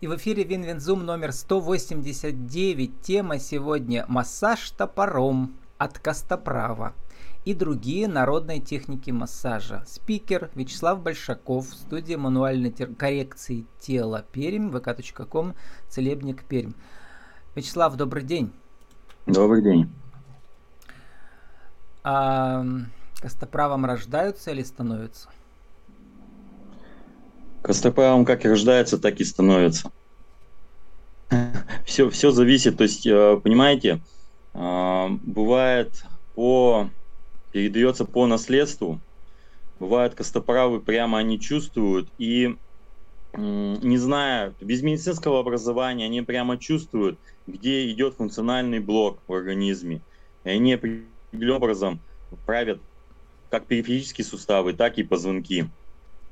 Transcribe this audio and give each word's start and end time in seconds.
И 0.00 0.06
в 0.06 0.16
эфире 0.16 0.44
Винвинзум 0.44 1.04
номер 1.04 1.30
189. 1.30 3.02
Тема 3.02 3.38
сегодня 3.38 4.06
«Массаж 4.08 4.70
топором 4.70 5.58
от 5.76 5.98
Костоправа» 5.98 6.94
и 7.44 7.52
другие 7.52 8.08
народные 8.08 8.60
техники 8.60 9.10
массажа. 9.10 9.84
Спикер 9.86 10.50
Вячеслав 10.54 11.02
Большаков, 11.02 11.66
студия 11.66 12.16
мануальной 12.16 12.72
коррекции 12.72 13.66
тела 13.78 14.24
Пермь, 14.32 14.70
vk.com, 14.70 15.54
Целебник 15.90 16.44
Пермь. 16.44 16.72
Вячеслав, 17.54 17.94
добрый 17.96 18.22
день. 18.22 18.54
Добрый 19.26 19.62
день. 19.62 19.92
А, 22.04 22.64
костоправом 23.20 23.84
рождаются 23.84 24.50
или 24.50 24.62
становятся? 24.62 25.28
Костоправом 27.62 28.24
как 28.24 28.44
и 28.44 28.48
рождается, 28.48 28.98
так 28.98 29.20
и 29.20 29.24
становится. 29.24 29.90
Все, 31.84 32.10
все 32.10 32.30
зависит, 32.30 32.78
то 32.78 32.84
есть, 32.84 33.06
э, 33.06 33.40
понимаете, 33.42 34.02
э, 34.54 35.08
бывает 35.22 36.02
по 36.34 36.90
передается 37.50 38.04
по 38.04 38.26
наследству. 38.26 39.02
Бывают 39.78 40.14
костоправы 40.14 40.82
прямо 40.82 41.18
они 41.18 41.40
чувствуют 41.40 42.10
и 42.18 42.56
не 43.36 43.96
зная, 43.96 44.56
без 44.60 44.82
медицинского 44.82 45.38
образования, 45.40 46.06
они 46.06 46.20
прямо 46.22 46.58
чувствуют, 46.58 47.20
где 47.46 47.88
идет 47.90 48.16
функциональный 48.16 48.80
блок 48.80 49.22
в 49.26 49.32
организме. 49.32 50.02
И 50.44 50.48
они 50.50 50.74
определенным 50.74 51.56
образом 51.56 52.04
правят 52.44 52.82
как 53.48 53.66
периферические 53.66 54.24
суставы, 54.24 54.72
так 54.72 54.98
и 54.98 55.04
позвонки. 55.04 55.70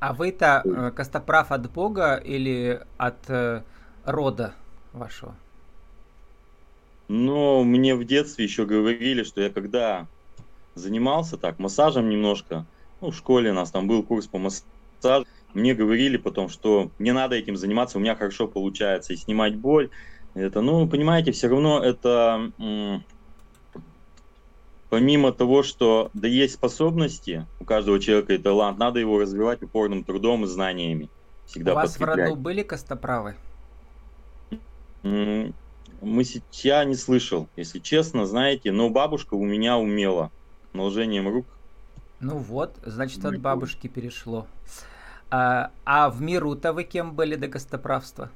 А 0.00 0.12
вы-то 0.12 0.62
э, 0.64 0.90
костоправ 0.92 1.50
от 1.50 1.72
Бога 1.72 2.16
или 2.16 2.80
от 2.98 3.28
э, 3.28 3.62
рода 4.04 4.54
вашего? 4.92 5.34
Ну, 7.08 7.64
мне 7.64 7.94
в 7.94 8.04
детстве 8.04 8.44
еще 8.44 8.64
говорили, 8.64 9.22
что 9.24 9.40
я 9.40 9.50
когда 9.50 10.08
занимался 10.74 11.36
так, 11.36 11.58
массажем 11.58 12.08
немножко, 12.08 12.66
ну, 13.00 13.10
в 13.10 13.16
школе 13.16 13.50
у 13.50 13.54
нас 13.54 13.70
там 13.70 13.88
был 13.88 14.02
курс 14.04 14.26
по 14.28 14.38
массажу, 14.38 15.24
мне 15.54 15.74
говорили 15.74 16.16
потом, 16.16 16.48
что 16.48 16.92
мне 16.98 17.12
надо 17.12 17.34
этим 17.36 17.56
заниматься, 17.56 17.98
у 17.98 18.00
меня 18.00 18.14
хорошо 18.14 18.46
получается, 18.46 19.14
и 19.14 19.16
снимать 19.16 19.56
боль. 19.56 19.90
Это, 20.34 20.60
ну, 20.60 20.88
понимаете, 20.88 21.32
все 21.32 21.48
равно 21.48 21.82
это 21.82 22.52
помимо 24.90 25.32
того, 25.32 25.62
что 25.62 26.10
да 26.14 26.28
есть 26.28 26.54
способности, 26.54 27.46
у 27.60 27.64
каждого 27.64 28.00
человека 28.00 28.34
и 28.34 28.38
талант, 28.38 28.78
надо 28.78 29.00
его 29.00 29.18
развивать 29.18 29.62
упорным 29.62 30.04
трудом 30.04 30.44
и 30.44 30.46
знаниями. 30.46 31.08
Всегда 31.46 31.72
у 31.72 31.74
вас 31.76 31.98
в 31.98 32.02
роду 32.02 32.36
были 32.36 32.62
костоправы? 32.62 33.36
Мы 35.02 36.24
я 36.62 36.84
не 36.84 36.94
слышал, 36.94 37.48
если 37.56 37.78
честно, 37.80 38.26
знаете, 38.26 38.70
но 38.70 38.88
бабушка 38.88 39.34
у 39.34 39.44
меня 39.44 39.78
умела 39.78 40.30
наложением 40.72 41.28
рук. 41.28 41.46
Ну 42.20 42.36
вот, 42.38 42.76
значит, 42.84 43.24
от 43.24 43.40
бабушки 43.40 43.86
перешло. 43.86 44.46
А, 45.30 45.70
а 45.84 46.08
в 46.10 46.20
миру-то 46.20 46.72
вы 46.72 46.84
кем 46.84 47.14
были 47.14 47.36
до 47.36 47.48
костоправства? 47.48 48.30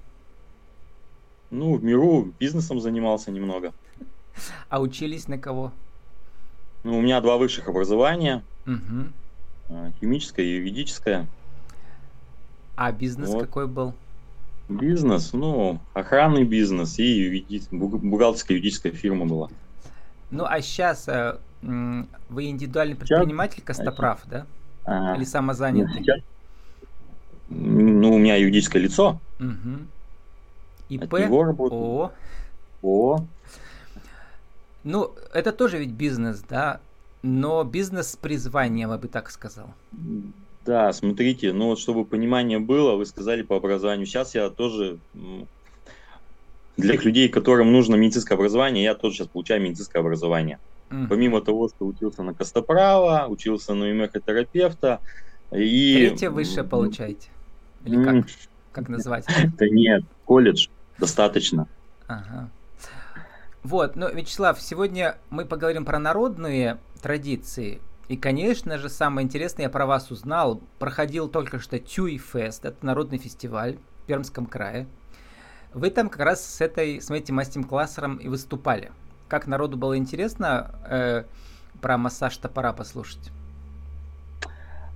Ну, 1.51 1.77
в 1.77 1.85
миру 1.85 2.33
бизнесом 2.39 2.81
занимался 2.81 3.31
немного. 3.31 3.73
А 4.69 4.81
учились 4.81 5.29
на 5.29 5.39
кого? 5.39 5.73
Ну, 6.85 6.99
у 6.99 7.01
меня 7.01 7.21
два 7.21 7.37
высших 7.37 7.69
образования. 7.69 8.43
Угу. 8.67 9.89
Химическое 10.01 10.45
и 10.45 10.57
юридическое. 10.57 11.27
А 12.77 12.93
бизнес 12.93 13.31
вот. 13.31 13.43
какой 13.43 13.67
был? 13.67 13.95
Бизнес, 14.69 15.33
ну, 15.33 15.81
охранный 15.93 16.45
бизнес 16.45 16.99
и 16.99 17.05
юриди... 17.05 17.63
бухгалтерская 17.71 18.57
юридическая 18.57 18.93
фирма 18.93 19.27
была. 19.27 19.49
Ну, 20.31 20.45
а 20.45 20.61
сейчас 20.63 21.09
э, 21.09 21.37
вы 21.63 22.47
индивидуальный 22.47 22.97
предприниматель 22.97 23.61
сейчас... 23.61 23.79
Костоправ, 23.79 24.23
да? 24.27 24.47
А, 24.85 25.15
Или 25.17 25.25
самозанятый? 25.25 25.95
Ну, 25.95 26.03
сейчас... 26.03 26.21
ну, 27.49 28.15
у 28.15 28.19
меня 28.19 28.37
юридическое 28.37 28.83
лицо. 28.83 29.21
Угу. 29.39 29.79
ИП? 30.89 31.15
О. 31.15 32.13
О. 32.83 33.25
Ну, 34.85 35.13
это 35.33 35.53
тоже 35.53 35.79
ведь 35.79 35.93
бизнес, 35.93 36.43
да? 36.49 36.81
Но 37.23 37.63
бизнес 37.65 38.13
с 38.13 38.17
призванием, 38.17 38.91
я 38.91 38.99
бы 38.99 39.09
так 39.09 39.31
сказал. 39.31 39.73
Да, 40.65 40.93
смотрите, 40.93 41.53
ну 41.53 41.67
вот 41.67 41.79
чтобы 41.79 42.05
понимание 42.05 42.59
было, 42.59 42.97
вы 42.97 43.07
сказали 43.07 43.43
по 43.43 43.57
образованию. 43.57 44.07
Сейчас 44.07 44.35
я 44.35 44.49
тоже 44.51 44.99
для 46.77 46.95
людей, 46.95 47.29
которым 47.29 47.73
нужно 47.73 47.97
медицинское 47.97 48.35
образование, 48.35 48.85
я 48.85 48.95
тоже 48.95 49.17
сейчас 49.17 49.29
получаю 49.29 49.63
медицинское 49.63 49.99
образование. 49.99 50.59
Mm. 50.91 51.09
Помимо 51.09 51.41
того, 51.41 51.69
что 51.69 51.87
учился 51.87 52.23
на 52.23 52.35
костоправа, 52.35 53.27
учился 53.29 53.75
на 53.75 53.93
мехотерапевта 53.93 55.01
и... 55.53 56.09
Третье 56.09 56.31
высшее 56.31 56.65
получаете? 56.65 57.29
Или 57.85 58.03
как? 58.03 58.27
Как 58.73 58.89
назвать? 58.89 59.27
Да 59.59 59.69
нет, 59.69 60.05
колледж 60.25 60.69
достаточно. 60.99 61.67
Ага. 62.07 62.51
Вот, 63.63 63.95
ну, 63.95 64.13
Вячеслав, 64.13 64.61
сегодня 64.61 65.19
мы 65.31 65.45
поговорим 65.45 65.85
про 65.85 66.01
народные 66.01 66.79
традиции. 67.01 67.81
И, 68.09 68.17
конечно 68.17 68.77
же, 68.77 68.89
самое 68.89 69.25
интересное, 69.25 69.67
я 69.67 69.71
про 69.71 69.87
вас 69.87 70.11
узнал. 70.11 70.61
Проходил 70.81 71.29
только 71.29 71.61
что 71.61 71.79
Тюй-фест, 71.79 72.65
это 72.65 72.85
народный 72.85 73.19
фестиваль 73.19 73.79
в 74.03 74.07
Пермском 74.07 74.47
крае. 74.47 74.89
Вы 75.73 75.91
там 75.91 76.09
как 76.09 76.21
раз 76.21 76.45
с, 76.45 76.61
этой, 76.61 77.01
с 77.01 77.09
этим 77.11 77.37
мастер-классером 77.37 78.17
и 78.17 78.29
выступали. 78.29 78.91
Как 79.29 79.47
народу 79.47 79.77
было 79.77 79.97
интересно 79.97 80.75
э, 80.89 81.25
про 81.81 81.97
массаж 81.97 82.37
топора 82.37 82.73
послушать? 82.73 83.31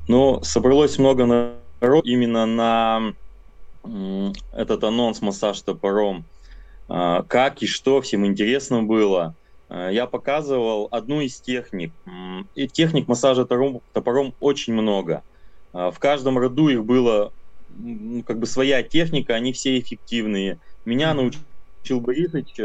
Ну, 0.09 0.43
собралось 0.43 0.99
много 0.99 1.25
народу 1.25 2.03
именно 2.05 2.47
на 2.47 3.15
этот 4.53 4.83
анонс 4.83 5.23
массаж 5.23 5.61
топором 5.61 6.25
как 6.89 7.63
и 7.63 7.67
что 7.67 8.01
всем 8.01 8.25
интересно 8.27 8.83
было. 8.83 9.35
А, 9.69 9.91
я 9.91 10.07
показывал 10.07 10.89
одну 10.91 11.21
из 11.21 11.41
техник. 11.41 11.93
И 12.55 12.69
техник 12.69 13.09
массажа 13.09 13.45
топором, 13.45 13.81
топором 13.93 14.35
очень 14.41 14.73
много. 14.75 15.23
А, 15.73 15.91
в 15.91 15.99
каждом 15.99 16.39
роду 16.39 16.69
их 16.69 16.85
было 16.85 17.33
как 18.25 18.39
бы 18.39 18.47
своя 18.47 18.83
техника, 18.83 19.35
они 19.35 19.53
все 19.53 19.79
эффективные. 19.79 20.61
Меня 20.85 21.13
научил 21.13 22.01
Борисович 22.01 22.59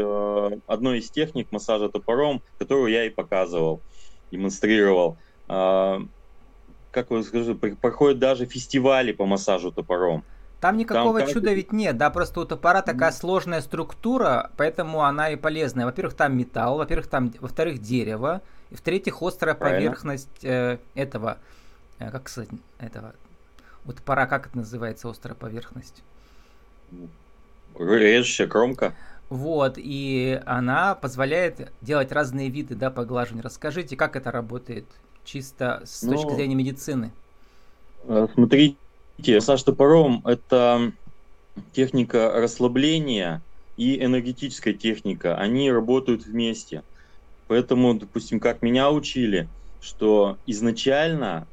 одной 0.66 1.00
из 1.00 1.10
техник 1.10 1.48
массажа 1.50 1.88
топором, 1.88 2.42
которую 2.58 2.92
я 2.92 3.04
и 3.04 3.10
показывал, 3.10 3.82
демонстрировал. 4.30 5.18
Как 5.48 7.10
вы 7.10 7.22
скажете, 7.24 7.54
проходят 7.54 8.20
даже 8.20 8.46
фестивали 8.46 9.12
по 9.12 9.26
массажу 9.26 9.70
топором. 9.72 10.24
Там 10.62 10.76
никакого 10.76 11.18
там 11.18 11.28
чуда 11.28 11.52
ведь 11.52 11.72
нет, 11.72 11.96
да, 11.96 12.08
просто 12.08 12.38
у 12.38 12.44
топора 12.44 12.82
такая 12.82 13.10
mm. 13.10 13.14
сложная 13.14 13.60
структура, 13.62 14.52
поэтому 14.56 15.02
она 15.02 15.30
и 15.30 15.34
полезная. 15.34 15.86
Во-первых, 15.86 16.14
там 16.14 16.38
металл, 16.38 16.78
во-первых, 16.78 17.08
там, 17.08 17.32
во-вторых, 17.40 17.80
дерево, 17.80 18.42
и 18.70 18.76
в-третьих, 18.76 19.20
острая 19.22 19.56
Правильно. 19.56 19.90
поверхность 19.90 20.44
э, 20.44 20.78
этого, 20.94 21.38
э, 21.98 22.12
как 22.12 22.28
сказать, 22.28 22.50
этого, 22.78 23.12
у 23.86 23.92
топора, 23.92 24.26
как 24.26 24.46
это 24.46 24.58
называется, 24.58 25.10
острая 25.10 25.34
поверхность? 25.34 26.04
Режущая 27.76 28.46
кромка. 28.46 28.94
Вот, 29.30 29.78
и 29.78 30.40
она 30.46 30.94
позволяет 30.94 31.72
делать 31.80 32.12
разные 32.12 32.50
виды, 32.50 32.76
да, 32.76 32.92
поглаживания. 32.92 33.42
Расскажите, 33.42 33.96
как 33.96 34.14
это 34.14 34.30
работает 34.30 34.84
чисто 35.24 35.82
с 35.84 36.04
ну, 36.04 36.12
точки 36.12 36.36
зрения 36.36 36.54
медицины? 36.54 37.10
Э, 38.04 38.28
смотрите, 38.32 38.76
Массаж 39.28 39.62
топором– 39.62 40.24
это 40.26 40.92
техника 41.72 42.32
расслабления 42.34 43.44
и 43.76 44.02
энергетическая 44.02 44.74
техника. 44.74 45.36
Они 45.36 45.70
работают 45.70 46.24
вместе. 46.24 46.82
Поэтому, 47.46 47.94
допустим, 47.94 48.40
как 48.40 48.62
меня 48.62 48.90
учили, 48.90 49.50
что 49.78 50.38
изначально 50.46 51.50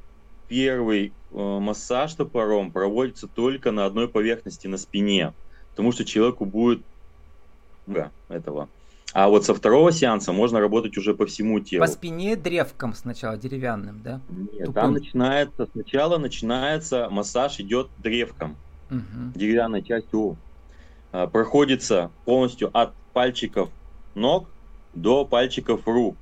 первый 0.48 1.07
э, 1.07 1.13
массаж 1.36 2.16
топором 2.16 2.71
проводится 2.71 3.27
только 3.27 3.72
на 3.72 3.86
одной 3.86 4.10
поверхности, 4.10 4.68
на 4.68 4.77
спине, 4.77 5.36
потому 5.72 5.92
что 5.92 6.06
человеку 6.06 6.45
будет 6.45 6.86
этого. 8.30 8.69
А 9.14 9.28
вот 9.28 9.46
со 9.46 9.56
второго 9.56 9.92
сеанса 9.92 10.32
можно 10.32 10.60
работать 10.60 10.98
уже 10.98 11.16
по 11.16 11.26
всему 11.26 11.60
телу. 11.60 11.84
По 11.84 11.92
спине 11.92 12.36
древком 12.36 12.94
сначала, 12.94 13.38
деревянным, 13.38 14.02
да? 14.04 14.22
Нет, 14.30 14.66
Тупым. 14.66 14.74
там 14.74 14.94
начинается, 14.94 15.68
сначала 15.72 16.18
начинается 16.18 17.10
массаж, 17.10 17.60
идет 17.60 17.90
древком, 17.98 18.56
угу. 18.92 19.34
деревянной 19.34 19.82
частью. 19.82 20.38
А, 21.12 21.26
проходится 21.26 22.12
полностью 22.26 22.70
от 22.72 22.94
пальчиков 23.14 23.70
ног 24.14 24.48
до 24.94 25.26
пальчиков 25.26 25.88
рук 25.88 26.16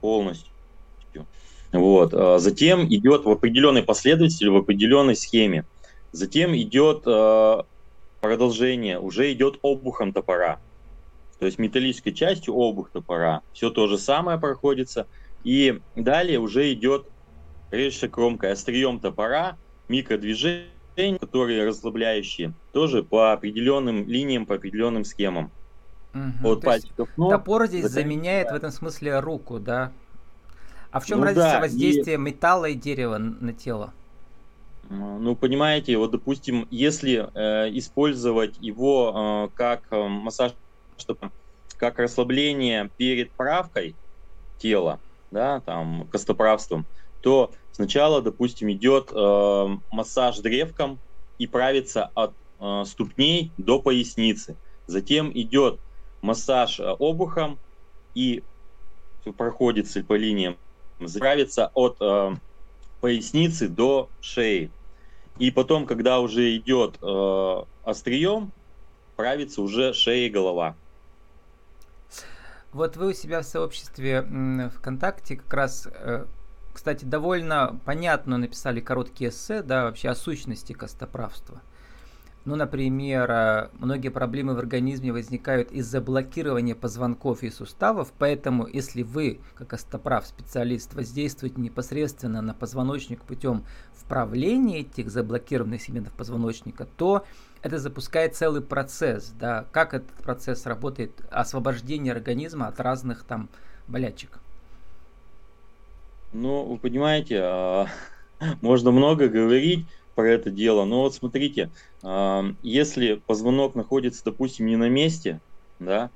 полностью. 0.00 0.50
Вот. 1.72 2.14
А, 2.14 2.38
затем 2.38 2.86
идет 2.86 3.24
в 3.24 3.30
определенной 3.30 3.82
последовательности, 3.82 4.44
в 4.44 4.56
определенной 4.56 5.14
схеме. 5.14 5.64
Затем 6.10 6.54
идет 6.56 7.02
а, 7.06 7.64
продолжение 8.20 8.98
уже 8.98 9.32
идет 9.32 9.58
обухом 9.62 10.12
топора. 10.12 10.58
То 11.44 11.48
есть 11.48 11.58
металлической 11.58 12.12
частью 12.12 12.54
обух 12.54 12.88
топора. 12.88 13.42
Все 13.52 13.68
то 13.68 13.86
же 13.86 13.98
самое 13.98 14.38
проходится. 14.38 15.06
И 15.42 15.78
далее 15.94 16.38
уже 16.38 16.72
идет 16.72 17.06
режущая 17.70 18.08
кромкой, 18.08 18.52
острием 18.52 18.98
топора, 18.98 19.58
микродвижения, 19.88 21.18
которые 21.20 21.66
расслабляющие, 21.66 22.54
тоже 22.72 23.02
по 23.02 23.34
определенным 23.34 24.08
линиям, 24.08 24.46
по 24.46 24.54
определенным 24.54 25.04
схемам. 25.04 25.50
Угу. 26.14 26.48
От 26.48 26.62
пальчиков 26.62 27.10
ног. 27.18 27.32
Топор 27.32 27.66
здесь 27.66 27.90
заменяет 27.90 28.50
в 28.50 28.54
этом 28.54 28.70
смысле 28.70 29.20
руку, 29.20 29.60
да? 29.60 29.92
А 30.92 30.98
в 30.98 31.04
чем 31.04 31.18
ну, 31.18 31.24
разница 31.26 31.50
да, 31.50 31.60
воздействия 31.60 32.14
и... 32.14 32.16
металла 32.16 32.70
и 32.70 32.74
дерева 32.74 33.18
на 33.18 33.52
тело? 33.52 33.92
Ну, 34.88 35.36
понимаете, 35.36 35.98
вот, 35.98 36.10
допустим, 36.10 36.66
если 36.70 37.28
э, 37.34 37.68
использовать 37.76 38.56
его 38.62 39.50
э, 39.52 39.56
как 39.56 39.82
э, 39.90 40.08
массаж, 40.08 40.54
чтобы, 40.96 41.30
как 41.76 41.98
расслабление 41.98 42.90
перед 42.96 43.32
правкой 43.32 43.96
тела, 44.58 45.00
да, 45.30 45.60
там, 45.60 46.08
костоправством, 46.08 46.86
то 47.20 47.52
сначала, 47.72 48.22
допустим, 48.22 48.70
идет 48.70 49.10
э, 49.12 49.66
массаж 49.90 50.38
древком 50.38 51.00
и 51.38 51.46
правится 51.46 52.10
от 52.14 52.34
э, 52.60 52.84
ступней 52.86 53.52
до 53.56 53.80
поясницы. 53.80 54.56
Затем 54.86 55.30
идет 55.32 55.80
массаж 56.22 56.80
э, 56.80 56.84
обухом 56.84 57.58
и 58.14 58.42
проходит 59.36 59.88
по 60.06 60.14
линиям, 60.14 60.56
правится 61.18 61.70
от 61.74 61.96
э, 62.00 62.32
поясницы 63.00 63.68
до 63.68 64.08
шеи. 64.20 64.70
И 65.38 65.50
потом, 65.50 65.86
когда 65.86 66.20
уже 66.20 66.56
идет 66.56 66.98
э, 67.02 67.64
острием, 67.82 68.52
правится 69.16 69.62
уже 69.62 69.92
шея 69.92 70.28
и 70.28 70.30
голова. 70.30 70.76
Вот 72.74 72.96
вы 72.96 73.10
у 73.10 73.12
себя 73.12 73.40
в 73.40 73.44
сообществе 73.44 74.26
ВКонтакте 74.76 75.36
как 75.36 75.54
раз, 75.54 75.86
э, 75.92 76.26
кстати, 76.72 77.04
довольно 77.04 77.80
понятно 77.84 78.36
написали 78.36 78.80
короткие 78.80 79.30
эссе, 79.30 79.62
да, 79.62 79.84
вообще 79.84 80.08
о 80.08 80.16
сущности 80.16 80.72
костоправства. 80.72 81.62
Ну, 82.44 82.56
например, 82.56 83.30
э, 83.30 83.68
многие 83.78 84.10
проблемы 84.10 84.54
в 84.54 84.58
организме 84.58 85.12
возникают 85.12 85.72
из-за 85.72 86.02
блокирования 86.02 86.74
позвонков 86.74 87.42
и 87.42 87.48
суставов, 87.48 88.12
поэтому 88.18 88.66
если 88.66 89.02
вы, 89.02 89.40
как 89.54 89.72
остоправ 89.72 90.26
специалист, 90.26 90.92
воздействуете 90.92 91.58
непосредственно 91.58 92.42
на 92.42 92.52
позвоночник 92.52 93.22
путем 93.22 93.64
вправления 93.94 94.80
этих 94.80 95.10
заблокированных 95.10 95.80
сегментов 95.80 96.12
позвоночника, 96.12 96.86
то 96.98 97.24
это 97.62 97.78
запускает 97.78 98.36
целый 98.36 98.60
процесс, 98.60 99.32
да, 99.40 99.64
как 99.72 99.94
этот 99.94 100.12
процесс 100.22 100.66
работает, 100.66 101.12
освобождение 101.30 102.12
организма 102.12 102.66
от 102.66 102.78
разных 102.78 103.24
там 103.24 103.48
болячек. 103.88 104.38
Ну, 106.34 106.64
вы 106.64 106.76
понимаете, 106.76 107.40
а, 107.42 107.86
можно 108.60 108.90
много 108.90 109.28
говорить, 109.28 109.86
про 110.14 110.28
это 110.28 110.50
дело. 110.50 110.84
Но 110.84 111.02
вот 111.02 111.14
смотрите, 111.14 111.70
если 112.62 113.14
позвонок 113.26 113.74
находится, 113.74 114.24
допустим, 114.24 114.66
не 114.66 114.76
на 114.76 114.88
месте, 114.88 115.40
да, 115.78 116.10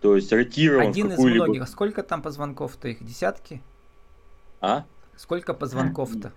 то 0.00 0.16
есть 0.16 0.32
ротирован 0.32 0.88
Один 0.88 1.12
из 1.12 1.18
многих. 1.18 1.68
Сколько 1.68 2.02
там 2.02 2.22
позвонков-то? 2.22 2.88
Их 2.88 3.04
десятки? 3.04 3.62
А? 4.60 4.84
Сколько 5.16 5.54
позвонков-то? 5.54 6.32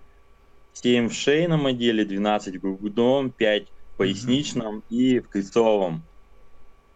7 0.72 1.08
в 1.08 1.12
шейном 1.12 1.66
отделе, 1.66 2.04
12 2.04 2.56
в 2.56 2.60
грудном, 2.60 3.30
5 3.30 3.66
в 3.68 3.96
поясничном 3.98 4.76
угу. 4.76 4.84
и 4.88 5.20
в 5.20 5.28
крестцовом 5.28 6.02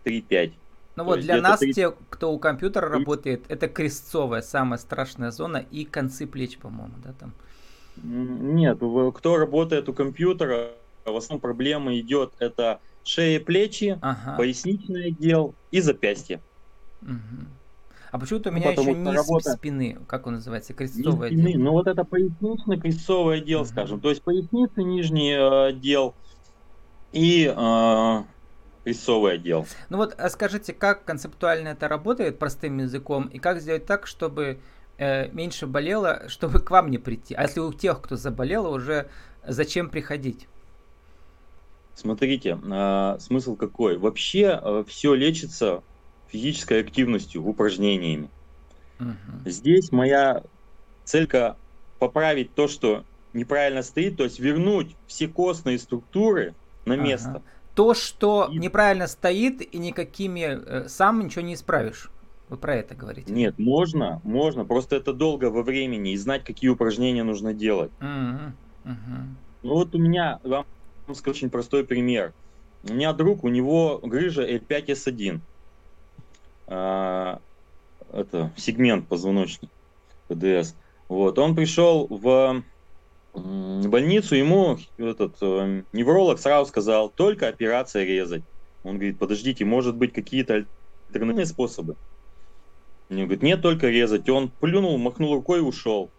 3-5. 0.05 0.53
Ну 0.97 1.03
То 1.03 1.11
вот 1.11 1.21
для 1.21 1.41
нас, 1.41 1.59
30... 1.59 1.75
те, 1.75 1.93
кто 2.09 2.33
у 2.33 2.39
компьютера 2.39 2.89
работает, 2.89 3.45
это 3.49 3.69
крестцовая 3.69 4.43
самая 4.43 4.79
страшная 4.79 5.33
зона 5.33 5.65
и 5.71 5.85
концы 5.85 6.27
плеч, 6.27 6.57
по-моему, 6.59 6.95
да, 7.03 7.13
там. 7.13 7.33
Нет, 8.03 8.79
кто 8.79 9.37
работает 9.37 9.89
у 9.89 9.93
компьютера, 9.93 10.71
в 11.05 11.17
основном 11.17 11.41
проблема 11.41 11.99
идет 11.99 12.33
это 12.39 12.81
шея, 13.05 13.41
плечи, 13.41 13.99
ага. 14.01 14.37
поясничный 14.37 15.09
отдел 15.09 15.55
и 15.71 15.81
запястье. 15.81 16.41
Угу. 17.03 17.47
А 18.11 18.19
почему-то 18.19 18.51
у 18.51 18.53
ну, 18.53 18.59
меня 18.59 18.71
еще 18.71 18.95
низ 18.95 19.15
работа... 19.15 19.53
спины, 19.53 19.99
как 20.07 20.27
он 20.27 20.35
называется, 20.35 20.73
крестцовый 20.73 21.31
низ 21.33 21.47
отдел. 21.47 21.61
Ну 21.61 21.73
вот 21.73 21.87
это 21.87 22.05
поясничный 22.05 22.81
крестцовый 22.81 23.39
отдел, 23.39 23.63
угу. 23.63 23.69
скажем. 23.69 24.01
То 24.01 24.11
есть 24.11 24.23
поясница, 24.23 24.83
нижний 24.83 25.33
э, 25.33 25.67
отдел 25.69 26.15
и 27.13 27.53
э, 27.55 28.23
крестцовый 28.85 29.35
отдел. 29.35 29.67
Ну 29.89 29.97
вот 29.99 30.15
а 30.17 30.31
скажите, 30.31 30.73
как 30.73 31.05
концептуально 31.05 31.69
это 31.69 31.89
работает 31.89 32.39
простым 32.39 32.79
языком, 32.79 33.27
и 33.27 33.39
как 33.39 33.61
сделать 33.61 33.87
так, 33.87 34.07
чтобы 34.07 34.61
э, 34.99 35.29
меньше 35.29 35.67
болело, 35.67 36.29
чтобы 36.29 36.61
к 36.61 36.71
вам 36.71 36.91
не 36.91 36.99
прийти. 36.99 37.35
А 37.35 37.43
если 37.43 37.61
у 37.61 37.73
тех, 37.73 38.01
кто 38.01 38.17
заболел, 38.17 38.67
уже 38.67 39.09
зачем 39.47 39.91
приходить? 39.91 40.49
Смотрите, 41.95 42.59
э, 42.63 43.17
смысл 43.21 43.57
какой? 43.57 43.99
Вообще 43.99 44.61
э, 44.61 44.85
все 44.89 45.15
лечится 45.15 45.83
физической 46.29 46.81
активностью, 46.81 47.47
упражнениями. 47.47 48.29
Угу. 48.99 49.49
Здесь 49.49 49.93
моя 49.93 50.43
целька 51.05 51.57
поправить 51.99 52.55
то, 52.55 52.67
что 52.69 53.05
неправильно 53.33 53.83
стоит, 53.83 54.17
то 54.17 54.25
есть 54.25 54.41
вернуть 54.41 54.97
все 55.07 55.29
костные 55.29 55.79
структуры 55.79 56.55
на 56.85 56.97
место. 56.97 57.31
Ага. 57.31 57.43
То, 57.75 57.95
что 57.95 58.49
и... 58.51 58.59
неправильно 58.59 59.07
стоит, 59.07 59.61
и 59.63 59.79
никакими 59.79 60.41
э, 60.41 60.89
сам 60.89 61.25
ничего 61.25 61.43
не 61.43 61.55
исправишь. 61.55 62.11
Вы 62.49 62.57
про 62.57 62.77
это 62.77 62.95
говорите? 62.95 63.33
Нет, 63.33 63.59
можно, 63.59 64.21
можно. 64.23 64.65
Просто 64.65 64.97
это 64.97 65.13
долго 65.13 65.51
во 65.51 65.63
времени 65.63 66.13
и 66.13 66.17
знать, 66.17 66.45
какие 66.45 66.71
упражнения 66.71 67.25
нужно 67.25 67.55
делать. 67.55 67.91
Uh-huh, 68.01 68.53
uh-huh. 68.85 69.25
Ну 69.63 69.75
вот 69.75 69.95
у 69.95 69.99
меня, 69.99 70.41
вам 70.43 70.67
скажу 71.15 71.31
очень 71.31 71.51
простой 71.51 71.85
пример. 71.85 72.35
У 72.89 72.93
меня 72.93 73.15
друг, 73.15 73.45
у 73.45 73.49
него 73.49 73.99
грыжа 74.03 74.47
L5S1. 74.47 75.41
А, 76.67 77.41
это 78.13 78.53
сегмент 78.57 79.09
позвоночник 79.09 79.71
ПДС. 80.29 80.75
Вот, 81.09 81.39
он 81.39 81.57
пришел 81.57 82.07
в 82.09 82.63
больницу, 83.33 84.37
ему 84.37 84.79
этот 84.97 85.37
э, 85.41 85.83
невролог 85.93 86.39
сразу 86.39 86.69
сказал, 86.69 87.11
только 87.11 87.49
операция 87.49 88.05
резать. 88.05 88.45
Он 88.85 88.97
говорит, 88.97 89.19
подождите, 89.19 89.65
может 89.65 89.97
быть 89.97 90.13
какие-то 90.13 90.67
альтернативные 91.09 91.47
способы. 91.47 91.97
Мне 93.09 93.25
говорит, 93.25 93.43
нет, 93.43 93.63
только 93.63 93.89
резать. 93.89 94.29
Он 94.29 94.51
плюнул, 94.61 94.97
махнул 94.99 95.35
рукой 95.35 95.59
и 95.59 95.63
ушел. 95.63 96.11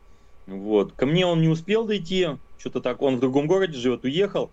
Вот. 0.47 0.93
Ко 0.93 1.05
мне 1.05 1.25
он 1.25 1.41
не 1.41 1.49
успел 1.49 1.85
дойти, 1.85 2.29
что-то 2.57 2.81
так, 2.81 3.01
он 3.01 3.17
в 3.17 3.19
другом 3.19 3.47
городе 3.47 3.77
живет, 3.77 4.03
уехал. 4.03 4.51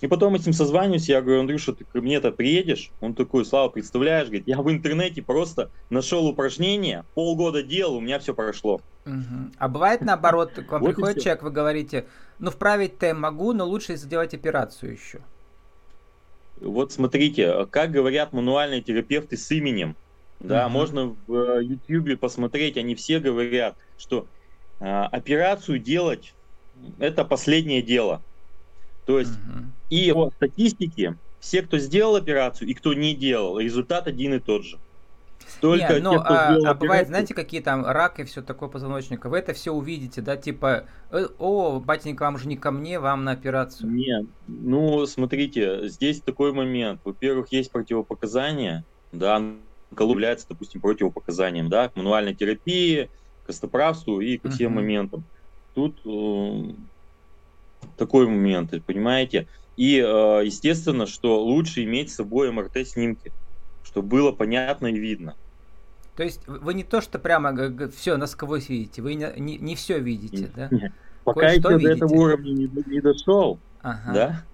И 0.00 0.06
потом 0.06 0.32
ним 0.32 0.52
созваниваюсь, 0.54 1.08
я 1.10 1.20
говорю, 1.20 1.40
Андрюша, 1.40 1.74
ты 1.74 1.84
ко 1.84 2.00
мне-то 2.00 2.32
приедешь? 2.32 2.90
Он 3.02 3.14
такой, 3.14 3.44
Слава, 3.44 3.68
представляешь, 3.68 4.28
говорит, 4.28 4.48
я 4.48 4.62
в 4.62 4.70
интернете 4.70 5.20
просто 5.20 5.70
нашел 5.90 6.26
упражнение, 6.26 7.04
полгода 7.14 7.62
делал, 7.62 7.96
у 7.96 8.00
меня 8.00 8.18
все 8.18 8.32
прошло. 8.32 8.80
Угу. 9.04 9.52
А 9.58 9.68
бывает 9.68 10.00
наоборот, 10.00 10.52
к 10.52 10.72
вам 10.72 10.80
вот 10.80 10.94
приходит 10.94 11.22
человек, 11.22 11.42
вы 11.42 11.50
говорите, 11.50 12.06
ну 12.38 12.50
вправить-то 12.50 13.06
я 13.06 13.14
могу, 13.14 13.52
но 13.52 13.66
лучше 13.66 13.96
сделать 13.96 14.32
операцию 14.32 14.92
еще. 14.92 15.20
Вот 16.60 16.92
смотрите, 16.92 17.66
как 17.66 17.90
говорят 17.90 18.32
мануальные 18.32 18.82
терапевты 18.82 19.36
с 19.36 19.50
именем, 19.50 19.96
да, 20.40 20.66
угу. 20.66 20.72
можно 20.72 21.16
в 21.26 21.60
YouTube 21.60 22.08
э, 22.08 22.16
посмотреть, 22.16 22.76
они 22.76 22.94
все 22.94 23.20
говорят, 23.20 23.76
что 23.98 24.26
э, 24.80 24.84
операцию 24.84 25.78
делать 25.78 26.34
это 26.98 27.24
последнее 27.24 27.82
дело. 27.82 28.22
То 29.06 29.18
есть 29.18 29.32
угу. 29.32 29.64
и 29.90 30.12
по 30.12 30.30
статистике 30.30 31.16
все, 31.40 31.62
кто 31.62 31.78
сделал 31.78 32.16
операцию 32.16 32.68
и 32.68 32.74
кто 32.74 32.94
не 32.94 33.14
делал, 33.14 33.58
результат 33.58 34.06
один 34.06 34.34
и 34.34 34.38
тот 34.38 34.64
же. 34.64 34.78
Только 35.60 35.94
не, 35.94 36.00
но, 36.00 36.12
те, 36.12 36.18
кто 36.20 36.34
а, 36.34 36.58
а 36.70 36.74
бывает, 36.74 37.08
знаете, 37.08 37.34
какие 37.34 37.60
там 37.60 37.84
рак 37.84 38.20
и 38.20 38.24
все 38.24 38.40
такое 38.40 38.68
позвоночника, 38.68 39.28
вы 39.28 39.38
это 39.38 39.52
все 39.52 39.72
увидите, 39.72 40.20
да, 40.20 40.36
типа, 40.36 40.84
э, 41.10 41.26
о, 41.38 41.80
батенька, 41.80 42.22
вам 42.22 42.38
же 42.38 42.46
не 42.46 42.56
ко 42.56 42.70
мне, 42.70 43.00
вам 43.00 43.24
на 43.24 43.32
операцию. 43.32 43.90
Нет, 43.90 44.26
ну, 44.46 45.04
смотрите, 45.06 45.88
здесь 45.88 46.20
такой 46.20 46.52
момент. 46.52 47.00
Во-первых, 47.04 47.52
есть 47.52 47.70
противопоказания, 47.72 48.84
да, 49.12 49.42
является, 49.98 50.46
допустим, 50.48 50.80
противопоказанием, 50.80 51.68
да, 51.68 51.88
к 51.88 51.96
мануальной 51.96 52.34
терапии, 52.34 53.10
к 53.42 53.46
костоправству 53.46 54.20
и 54.20 54.38
ко 54.38 54.50
всем 54.50 54.72
uh-huh. 54.72 54.76
моментам. 54.76 55.24
Тут 55.74 55.96
э, 56.04 56.72
такой 57.96 58.26
момент, 58.26 58.72
понимаете? 58.84 59.46
И, 59.76 59.98
э, 59.98 60.44
естественно, 60.44 61.06
что 61.06 61.42
лучше 61.42 61.84
иметь 61.84 62.10
с 62.10 62.16
собой 62.16 62.50
МРТ-снимки, 62.50 63.32
чтобы 63.84 64.08
было 64.08 64.32
понятно 64.32 64.88
и 64.88 64.98
видно. 64.98 65.34
То 66.16 66.22
есть 66.22 66.46
вы 66.46 66.74
не 66.74 66.84
то, 66.84 67.00
что 67.00 67.18
прямо 67.18 67.54
все 67.88 68.16
насквозь 68.16 68.68
видите, 68.68 69.00
вы 69.00 69.14
не, 69.14 69.32
не, 69.38 69.56
не 69.56 69.74
все 69.74 69.98
видите, 69.98 70.50
да? 70.54 70.68
Нет. 70.70 70.92
Пока 71.24 71.50
я 71.50 71.60
до 71.60 71.78
этого 71.78 72.12
уровня 72.12 72.50
не, 72.50 72.70
не 72.86 73.00
дошел, 73.00 73.58
ага. 73.82 74.12
да? 74.12 74.44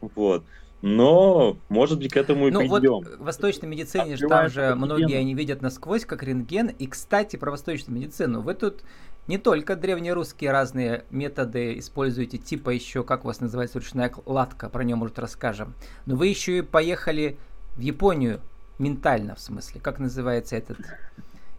Вот. 0.00 0.44
Но, 0.82 1.56
может 1.68 2.00
быть, 2.00 2.12
к 2.12 2.16
этому 2.16 2.48
и 2.48 2.50
ну, 2.50 2.60
придем. 2.60 2.92
Вот 2.94 3.06
в 3.06 3.24
восточной 3.24 3.68
медицине 3.68 4.16
же 4.16 4.26
там 4.26 4.48
же 4.48 4.74
многие 4.74 5.16
они 5.16 5.32
видят 5.34 5.62
насквозь, 5.62 6.04
как 6.04 6.24
рентген. 6.24 6.68
И, 6.68 6.88
кстати, 6.88 7.36
про 7.36 7.52
восточную 7.52 8.00
медицину. 8.00 8.40
Вы 8.40 8.54
тут 8.54 8.82
не 9.28 9.38
только 9.38 9.76
древнерусские 9.76 10.50
разные 10.50 11.04
методы 11.10 11.78
используете, 11.78 12.36
типа 12.38 12.70
еще, 12.70 13.04
как 13.04 13.24
у 13.24 13.28
вас 13.28 13.40
называется, 13.40 13.78
ручная 13.78 14.08
кладка, 14.08 14.68
про 14.68 14.82
нее, 14.82 14.96
может, 14.96 15.20
расскажем. 15.20 15.74
Но 16.04 16.16
вы 16.16 16.26
еще 16.26 16.58
и 16.58 16.62
поехали 16.62 17.38
в 17.76 17.80
Японию, 17.80 18.40
ментально, 18.80 19.36
в 19.36 19.40
смысле. 19.40 19.80
Как 19.80 20.00
называется 20.00 20.56
этот 20.56 20.78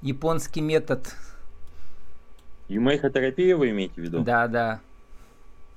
японский 0.01 0.59
метод? 0.59 1.15
Юмейхотерапия 2.67 3.55
вы 3.55 3.69
имеете 3.69 3.93
в 3.95 4.03
виду? 4.03 4.19
Да, 4.21 4.47
да. 4.47 4.81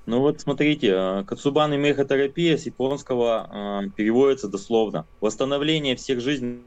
Ну 0.07 0.21
вот 0.21 0.39
смотрите, 0.39 0.93
э, 0.95 1.23
кацубан 1.25 1.73
и 1.73 1.77
мехотерапия 1.77 2.55
с 2.55 2.65
японского 2.65 3.83
э, 3.83 3.89
переводится 3.89 4.47
дословно. 4.47 5.05
Восстановление 5.19 5.97
всех 5.97 6.21
жизней 6.21 6.61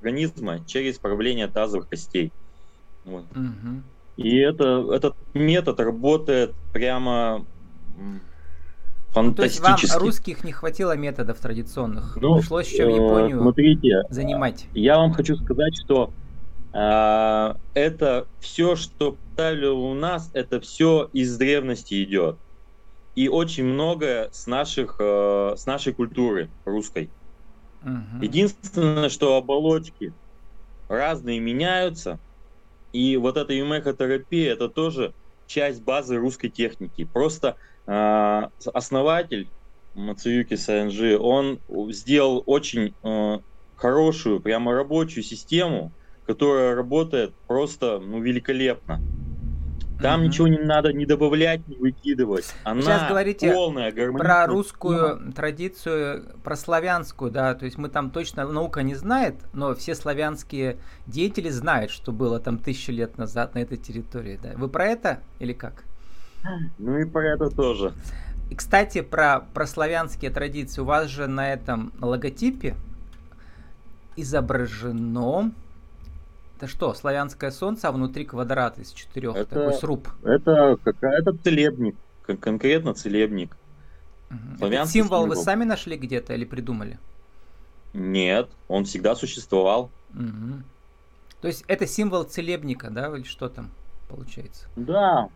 организма 0.00 0.64
через 0.66 0.98
правление 0.98 1.46
тазовых 1.46 1.88
костей. 1.88 2.32
Вот. 3.04 3.24
Угу. 3.30 3.82
И 4.16 4.36
это, 4.36 4.84
этот 4.92 5.14
метод 5.32 5.78
работает 5.78 6.54
прямо 6.72 7.44
фантастически. 9.10 9.62
То 9.62 9.70
есть 9.70 9.94
вам 9.94 10.02
русских 10.02 10.42
не 10.42 10.50
хватило 10.50 10.96
методов 10.96 11.38
традиционных? 11.38 12.18
Ну, 12.20 12.38
Пришлось 12.38 12.68
еще 12.68 12.86
в 12.86 12.88
э, 12.88 12.94
Японию 12.96 13.38
смотрите, 13.38 14.02
занимать. 14.10 14.66
Я 14.74 14.98
вам 14.98 15.12
хочу 15.12 15.36
сказать, 15.36 15.76
что 15.84 16.10
это 16.78 18.26
все, 18.40 18.76
что 18.76 19.16
поставили 19.36 19.66
у 19.66 19.92
нас, 19.92 20.30
это 20.32 20.60
все 20.60 21.10
из 21.12 21.36
древности 21.36 22.02
идет. 22.02 22.38
И 23.14 23.28
очень 23.28 23.64
многое 23.64 24.30
с, 24.32 24.46
наших, 24.46 24.96
э, 24.98 25.54
с 25.56 25.66
нашей 25.66 25.92
культуры 25.92 26.48
русской. 26.64 27.10
Угу. 27.82 28.22
Единственное, 28.22 29.10
что 29.10 29.36
оболочки 29.36 30.14
разные 30.88 31.38
меняются, 31.38 32.18
и 32.92 33.18
вот 33.18 33.36
эта 33.36 33.52
юмехотерапия, 33.52 34.52
это 34.52 34.70
тоже 34.70 35.12
часть 35.46 35.82
базы 35.82 36.16
русской 36.16 36.48
техники. 36.48 37.04
Просто 37.04 37.56
э, 37.86 38.42
основатель 38.72 39.48
Мацуюки 39.94 40.56
Сэнджи, 40.56 41.18
он 41.18 41.58
сделал 41.90 42.42
очень 42.46 42.94
э, 43.02 43.38
хорошую, 43.76 44.40
прямо 44.40 44.72
рабочую 44.72 45.24
систему, 45.24 45.92
которая 46.26 46.74
работает 46.74 47.34
просто 47.46 48.00
ну, 48.00 48.20
великолепно. 48.20 49.00
Там 50.00 50.20
mm-hmm. 50.20 50.24
ничего 50.26 50.48
не 50.48 50.58
надо 50.58 50.92
не 50.92 51.06
добавлять, 51.06 51.66
не 51.68 51.76
выкидывать. 51.76 52.54
Она 52.64 52.82
Сейчас 52.82 53.08
говорите 53.08 53.50
полная, 53.50 53.90
про 54.12 54.46
русскую 54.46 55.32
традицию, 55.32 56.34
про 56.44 56.54
славянскую, 56.54 57.30
да, 57.30 57.54
то 57.54 57.64
есть 57.64 57.78
мы 57.78 57.88
там 57.88 58.10
точно, 58.10 58.46
наука 58.46 58.82
не 58.82 58.94
знает, 58.94 59.36
но 59.54 59.74
все 59.74 59.94
славянские 59.94 60.76
деятели 61.06 61.48
знают, 61.48 61.90
что 61.90 62.12
было 62.12 62.38
там 62.40 62.58
тысячу 62.58 62.92
лет 62.92 63.16
назад 63.16 63.54
на 63.54 63.60
этой 63.60 63.78
территории, 63.78 64.38
да. 64.42 64.52
Вы 64.56 64.68
про 64.68 64.84
это 64.84 65.20
или 65.38 65.54
как? 65.54 65.84
Ну 66.78 66.98
и 66.98 67.06
про 67.06 67.32
это 67.32 67.48
тоже. 67.48 67.94
И, 68.50 68.54
кстати, 68.54 69.00
про, 69.00 69.40
про 69.54 69.66
славянские 69.66 70.30
традиции. 70.30 70.80
У 70.80 70.84
вас 70.84 71.08
же 71.08 71.26
на 71.26 71.52
этом 71.52 71.92
логотипе 72.00 72.76
изображено 74.14 75.52
это 76.56 76.66
что, 76.66 76.94
славянское 76.94 77.50
солнце, 77.50 77.88
а 77.88 77.92
внутри 77.92 78.24
квадрат 78.24 78.78
из 78.78 78.92
четырех, 78.92 79.36
это, 79.36 79.54
такой 79.54 79.74
сруб? 79.74 80.08
Это 80.24 80.78
какая-то 80.82 81.36
целебник, 81.44 81.96
конкретно 82.26 82.94
целебник. 82.94 83.56
Угу. 84.30 84.66
Этот 84.66 84.88
символ, 84.88 85.24
символ 85.24 85.26
вы 85.26 85.36
сами 85.36 85.64
нашли 85.64 85.96
где-то 85.96 86.34
или 86.34 86.44
придумали? 86.44 86.98
Нет, 87.92 88.48
он 88.68 88.84
всегда 88.84 89.14
существовал. 89.14 89.90
Угу. 90.14 90.62
То 91.42 91.48
есть 91.48 91.64
это 91.68 91.86
символ 91.86 92.24
целебника, 92.24 92.90
да, 92.90 93.14
или 93.14 93.22
что 93.22 93.48
там 93.48 93.70
получается? 94.08 94.66
Да, 94.76 95.28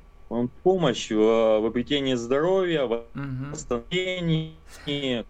помощь 0.63 1.11
в 1.11 1.67
обретении 1.67 2.15
здоровья, 2.15 2.85
в 2.85 3.05
восстановлении, 3.51 4.55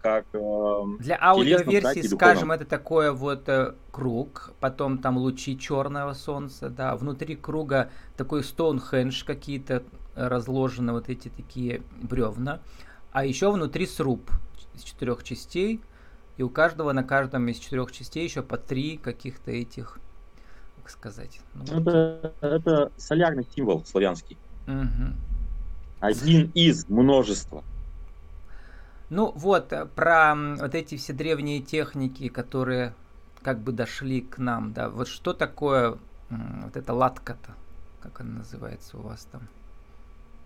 как 0.02 0.26
э, 0.34 0.82
Для 0.98 1.18
аудиоверсии, 1.20 2.06
скажем, 2.06 2.52
это 2.52 2.66
такое 2.66 3.12
вот 3.12 3.48
э, 3.48 3.74
круг, 3.90 4.52
потом 4.60 4.98
там 4.98 5.16
лучи 5.16 5.58
черного 5.58 6.12
солнца, 6.12 6.68
да, 6.68 6.96
внутри 6.96 7.34
круга 7.34 7.90
такой 8.16 8.44
Стоунхендж 8.44 9.24
какие-то 9.24 9.84
разложены 10.14 10.92
вот 10.92 11.08
эти 11.08 11.28
такие 11.28 11.82
бревна, 12.02 12.60
а 13.12 13.24
еще 13.24 13.50
внутри 13.50 13.86
сруб 13.86 14.30
из 14.74 14.82
четырех 14.82 15.24
частей, 15.24 15.80
и 16.36 16.42
у 16.42 16.50
каждого 16.50 16.92
на 16.92 17.04
каждом 17.04 17.48
из 17.48 17.58
четырех 17.58 17.90
частей 17.90 18.24
еще 18.24 18.42
по 18.42 18.58
три 18.58 18.98
каких-то 18.98 19.50
этих, 19.50 19.98
как 20.76 20.90
сказать. 20.90 21.40
Ну, 21.54 21.80
это, 21.80 22.34
это 22.42 22.92
солярный 22.98 23.46
символ 23.54 23.82
славянский. 23.86 24.36
Угу. 24.66 25.14
Один 26.00 26.50
из 26.54 26.88
множества. 26.88 27.62
Ну 29.10 29.32
вот, 29.34 29.72
э, 29.72 29.86
про 29.86 30.34
вот 30.34 30.74
эти 30.74 30.96
все 30.96 31.12
древние 31.12 31.60
техники, 31.60 32.28
которые 32.28 32.94
как 33.42 33.58
бы 33.60 33.72
дошли 33.72 34.20
к 34.20 34.38
нам, 34.38 34.72
да, 34.72 34.88
вот 34.88 35.08
что 35.08 35.32
такое 35.32 35.98
вот 36.30 36.76
эта 36.76 36.92
латка-то, 36.92 37.54
как 38.00 38.20
она 38.20 38.38
называется 38.38 38.98
у 38.98 39.02
вас 39.02 39.26
там? 39.32 39.48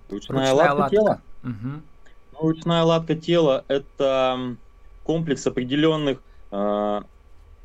Ручная, 0.08 0.38
Ручная 0.38 0.52
латка, 0.54 0.74
латка 0.74 0.96
тела? 0.96 1.20
Угу. 1.42 2.40
ручная 2.40 2.82
латка 2.82 3.14
тела– 3.16 3.64
это 3.68 4.56
комплекс 5.02 5.46
определенных 5.46 6.22
э, 6.50 7.02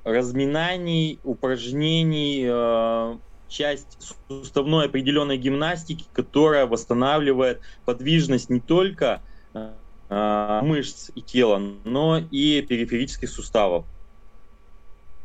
разминаний, 0.04 1.20
упражнений, 1.24 2.46
э, 2.46 3.18
часть 3.50 4.16
суставной 4.28 4.86
определенной 4.86 5.38
гимнастики, 5.38 6.06
которая 6.14 6.66
восстанавливает 6.66 7.62
подвижность 7.86 8.50
не 8.50 8.60
только 8.60 9.22
э, 9.54 10.60
мышц 10.64 11.12
и 11.16 11.22
тела, 11.22 11.62
но 11.84 12.20
и 12.20 12.62
периферических 12.62 13.30
суставов. 13.30 13.86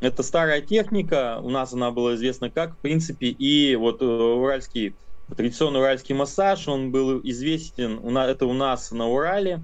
Это 0.01 0.23
старая 0.23 0.61
техника, 0.61 1.39
у 1.43 1.51
нас 1.51 1.73
она 1.73 1.91
была 1.91 2.15
известна 2.15 2.51
как, 2.51 2.75
в 2.75 2.79
принципе, 2.79 3.29
и 3.29 3.77
вот 3.77 4.03
э, 4.03 4.05
уральский, 4.05 4.95
традиционный 5.35 5.81
уральский 5.81 6.15
массаж, 6.15 6.69
он 6.69 6.91
был 6.91 7.21
известен, 7.23 8.17
это 8.17 8.47
у 8.47 8.53
нас 8.53 8.91
на 8.91 9.07
Урале, 9.07 9.63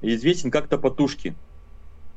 известен 0.00 0.50
как 0.50 0.68
топотушки. 0.68 1.34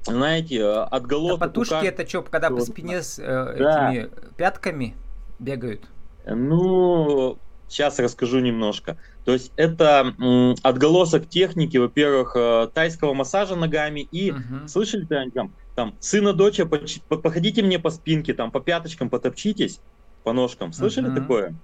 Знаете, 0.04 0.58
э, 0.58 0.84
отголосок... 0.84 1.40
Топотушки 1.40 1.86
это 1.86 2.08
что, 2.08 2.22
когда 2.22 2.50
по 2.50 2.62
спине 2.62 3.02
с 3.02 3.18
э, 3.18 3.56
да. 3.58 3.92
этими 3.92 4.10
пятками? 4.38 4.96
Бегают? 5.40 5.84
Ну, 6.26 7.38
сейчас 7.68 8.00
расскажу 8.00 8.40
немножко. 8.40 8.98
То 9.26 9.34
есть 9.34 9.52
это 9.56 10.14
м, 10.20 10.56
отголосок 10.62 11.28
техники, 11.28 11.78
во-первых, 11.78 12.34
э, 12.36 12.68
тайского 12.74 13.14
массажа 13.14 13.56
ногами 13.56 14.02
и 14.12 14.32
угу. 14.32 14.68
слышали 14.68 15.06
ты 15.06 15.32
там, 15.32 15.54
там 15.76 15.96
сына 16.00 16.34
доча, 16.34 16.66
по, 16.66 16.80
по, 17.08 17.18
походите 17.18 17.62
мне 17.64 17.80
по 17.80 17.90
спинке, 17.90 18.34
там 18.34 18.52
по 18.52 18.60
пяточкам 18.60 19.10
потопчитесь, 19.10 19.80
по 20.24 20.34
ножкам. 20.34 20.74
Слышали 20.74 21.08
угу. 21.08 21.16
такое? 21.16 21.56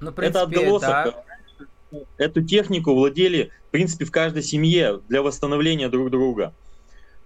Ну, 0.00 0.12
принципе, 0.12 0.38
это 0.38 0.42
отголосок. 0.42 0.90
Да. 0.90 1.98
Эту 2.18 2.42
технику 2.42 2.94
владели, 2.94 3.50
в 3.68 3.70
принципе, 3.70 4.04
в 4.04 4.10
каждой 4.10 4.42
семье 4.42 5.00
для 5.08 5.22
восстановления 5.22 5.88
друг 5.88 6.10
друга. 6.10 6.54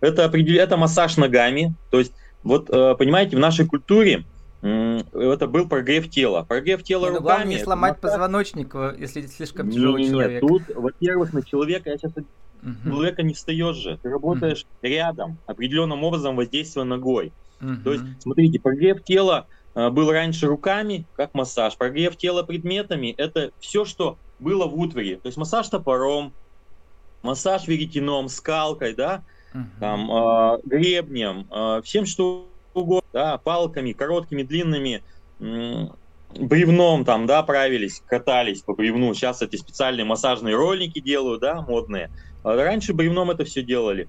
Это, 0.00 0.23
это 0.23 0.76
массаж 0.76 1.16
ногами. 1.16 1.75
То 1.90 1.99
есть, 1.99 2.12
вот, 2.42 2.71
э, 2.71 2.95
понимаете, 2.97 3.37
в 3.37 3.40
нашей 3.40 3.66
культуре 3.66 4.25
это 4.62 5.47
был 5.49 5.69
прогрев 5.69 6.09
тела. 6.09 6.45
Прогрев 6.45 6.83
тела 6.83 7.07
не, 7.07 7.11
ну, 7.12 7.19
руками. 7.19 7.37
Главное 7.37 7.57
не 7.57 7.62
сломать 7.62 7.95
массаж... 7.95 8.11
позвоночник, 8.12 8.75
если 8.99 9.26
слишком 9.26 9.71
тяжелый 9.71 10.02
не, 10.02 10.11
человек. 10.11 10.42
Нет, 10.42 10.49
тут, 10.49 10.76
во-первых, 10.76 11.33
на 11.33 11.42
человека, 11.42 11.90
я 11.90 11.99
сейчас 11.99 12.12
угу. 12.12 12.75
человека 12.85 13.23
не 13.23 13.35
встаешь 13.35 13.76
же. 13.76 13.99
Ты 14.02 14.09
работаешь 14.09 14.62
угу. 14.62 14.88
рядом, 14.88 15.38
определенным 15.47 16.04
образом 16.04 16.37
воздействуя 16.37 16.85
ногой. 16.85 17.33
Угу. 17.61 17.76
То 17.85 17.92
есть, 17.92 18.04
смотрите, 18.21 18.61
прогрев 18.61 19.02
тела 19.02 19.47
э, 19.75 19.90
был 19.90 20.11
раньше 20.11 20.47
руками, 20.47 21.07
как 21.16 21.35
массаж. 21.35 21.76
Прогрев 21.76 22.16
тела 22.16 22.42
предметами– 22.42 23.14
это 23.19 23.50
все, 23.59 23.85
что 23.85 24.16
было 24.38 24.66
в 24.66 24.78
утваре. 24.78 25.16
То 25.16 25.26
есть 25.26 25.38
массаж 25.38 25.69
топором, 25.69 26.33
массаж 27.23 27.66
веретеном, 27.66 28.28
скалкой, 28.28 28.95
да, 28.95 29.25
угу. 29.54 29.64
там, 29.81 30.11
э, 30.11 30.59
гребнем, 30.64 31.47
э, 31.50 31.83
всем, 31.85 32.07
что 32.07 32.49
угодно, 32.75 33.09
да, 33.12 33.38
палками, 33.38 33.93
короткими, 33.93 34.43
длинными, 34.43 35.02
бревном 36.35 37.05
там, 37.05 37.26
да, 37.26 37.43
правились, 37.43 38.02
катались 38.07 38.62
по 38.62 38.75
бревну. 38.75 39.14
Сейчас 39.14 39.43
эти 39.43 39.57
специальные 39.57 40.05
массажные 40.05 40.57
ролики 40.57 41.00
делают, 41.00 41.41
да, 41.41 41.62
модные. 41.62 42.11
А 42.43 42.57
раньше 42.57 42.93
бревном 42.93 43.31
это 43.31 43.45
все 43.45 43.62
делали. 43.62 44.09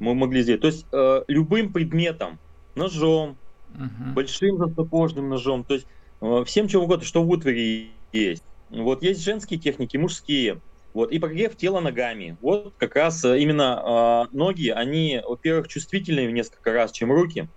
Мы 0.00 0.14
могли 0.14 0.42
сделать. 0.42 0.60
То 0.62 0.66
есть 0.66 0.86
э, 0.92 1.24
любым 1.28 1.72
предметом, 1.72 2.38
ножом, 2.74 3.36
uh-huh. 3.74 4.12
большим 4.14 4.58
застопожным 4.58 5.28
ножом, 5.28 5.64
то 5.64 5.74
есть 5.74 5.86
э, 6.20 6.44
всем 6.46 6.68
чего 6.68 6.84
угодно, 6.84 7.04
что 7.04 7.22
в 7.22 7.30
утваре 7.30 7.88
есть. 8.12 8.44
Вот 8.70 9.02
есть 9.02 9.22
женские 9.22 9.60
техники, 9.60 9.96
мужские. 9.96 10.60
Вот, 10.94 11.10
и 11.10 11.18
прогрев 11.18 11.56
тела 11.56 11.80
ногами. 11.80 12.36
Вот 12.42 12.74
как 12.76 12.96
раз 12.96 13.24
э, 13.24 13.38
именно 13.40 14.28
э, 14.30 14.36
ноги, 14.36 14.68
они, 14.68 15.22
во-первых, 15.26 15.68
чувствительнее 15.68 16.28
в 16.28 16.32
несколько 16.32 16.72
раз, 16.72 16.92
чем 16.92 17.12
руки. 17.12 17.48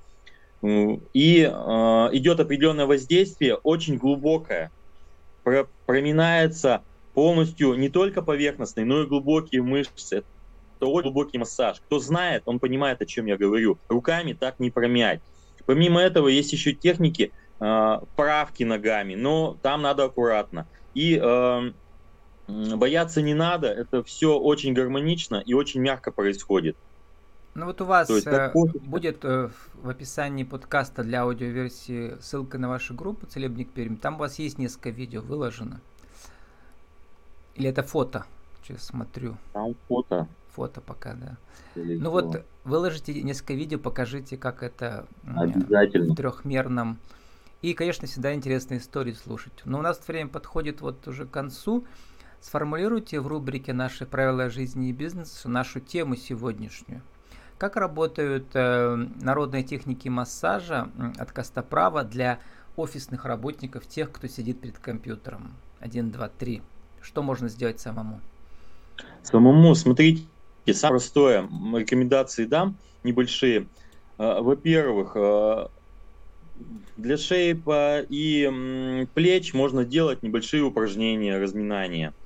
И 0.65 1.41
э, 1.41 2.09
идет 2.13 2.39
определенное 2.39 2.85
воздействие, 2.85 3.55
очень 3.55 3.97
глубокое. 3.97 4.71
Про, 5.43 5.67
проминается 5.85 6.81
полностью 7.13 7.75
не 7.75 7.89
только 7.89 8.23
поверхностный, 8.23 8.83
но 8.83 9.03
и 9.03 9.05
глубокие 9.05 9.61
мышцы. 9.61 10.23
Это 10.77 10.87
очень 10.87 11.11
глубокий 11.11 11.37
массаж. 11.37 11.81
Кто 11.85 11.99
знает, 11.99 12.43
он 12.45 12.59
понимает, 12.59 13.01
о 13.01 13.05
чем 13.05 13.27
я 13.27 13.37
говорю. 13.37 13.77
Руками 13.89 14.33
так 14.33 14.59
не 14.59 14.71
промять. 14.71 15.21
Помимо 15.65 16.01
этого, 16.01 16.27
есть 16.27 16.51
еще 16.51 16.73
техники 16.73 17.31
э, 17.59 17.97
правки 18.15 18.63
ногами, 18.63 19.15
но 19.15 19.57
там 19.61 19.83
надо 19.83 20.05
аккуратно. 20.05 20.67
И 20.95 21.19
э, 21.21 21.71
бояться 22.47 23.21
не 23.21 23.33
надо, 23.33 23.67
это 23.67 24.03
все 24.03 24.37
очень 24.37 24.73
гармонично 24.73 25.43
и 25.45 25.53
очень 25.53 25.81
мягко 25.81 26.11
происходит. 26.11 26.75
Ну 27.55 27.67
вот 27.67 27.79
у 27.79 27.85
вас 27.85 28.09
есть, 28.09 28.27
э, 28.27 28.51
будет 28.53 29.23
э, 29.23 29.49
в 29.81 29.89
описании 29.89 30.43
подкаста 30.43 31.03
для 31.03 31.21
аудиоверсии 31.21 32.17
ссылка 32.19 32.57
на 32.57 32.67
вашу 32.67 32.93
группу 32.93 33.25
«Целебник 33.27 33.71
Пермь». 33.71 33.95
Там 33.95 34.15
у 34.15 34.17
вас 34.17 34.39
есть 34.39 34.57
несколько 34.57 34.89
видео 34.89 35.21
выложено. 35.21 35.79
Или 37.55 37.69
это 37.69 37.81
фото? 37.81 38.25
Сейчас 38.61 38.83
смотрю. 38.83 39.37
Там 39.53 39.73
фото. 39.87 40.27
Фото 40.49 40.81
пока, 40.81 41.13
да. 41.13 41.37
Или 41.75 41.97
ну 41.97 42.09
вот 42.09 42.43
выложите 42.65 43.23
несколько 43.23 43.53
видео, 43.53 43.79
покажите, 43.79 44.35
как 44.35 44.61
это 44.61 45.05
Обязательно. 45.25 46.13
в 46.13 46.17
трехмерном. 46.17 46.99
И, 47.61 47.73
конечно, 47.73 48.05
всегда 48.05 48.33
интересные 48.33 48.81
истории 48.81 49.13
слушать. 49.13 49.53
Но 49.63 49.79
у 49.79 49.81
нас 49.81 50.05
время 50.05 50.29
подходит 50.29 50.81
вот 50.81 51.07
уже 51.07 51.25
к 51.25 51.31
концу. 51.31 51.85
Сформулируйте 52.41 53.21
в 53.21 53.27
рубрике 53.27 53.71
«Наши 53.71 54.05
правила 54.05 54.49
жизни 54.49 54.89
и 54.89 54.91
бизнеса» 54.91 55.47
нашу 55.47 55.79
тему 55.79 56.17
сегодняшнюю. 56.17 57.01
Как 57.57 57.77
работают 57.77 58.47
э, 58.53 58.95
народные 59.21 59.63
техники 59.63 60.09
массажа 60.09 60.89
от 61.17 61.31
Костоправа 61.31 62.03
для 62.03 62.39
офисных 62.75 63.23
работников, 63.23 63.87
тех, 63.87 64.11
кто 64.11 64.27
сидит 64.27 64.59
перед 64.59 64.77
компьютером? 64.77 65.53
Один, 65.79 66.11
два, 66.11 66.27
три. 66.27 66.61
Что 67.01 67.23
можно 67.23 67.47
сделать 67.47 67.79
самому? 67.79 68.19
Самому, 69.23 69.73
смотрите, 69.75 70.23
самое 70.73 70.99
простое, 70.99 71.43
рекомендации 71.73 72.45
дам 72.45 72.75
небольшие. 73.03 73.67
Э, 74.17 74.41
во-первых, 74.41 75.13
э, 75.15 75.67
для 76.97 77.17
шеи 77.17 77.57
и 78.09 79.07
плеч 79.13 79.53
можно 79.53 79.85
делать 79.85 80.23
небольшие 80.23 80.63
упражнения, 80.63 81.37
разминания– 81.37 82.13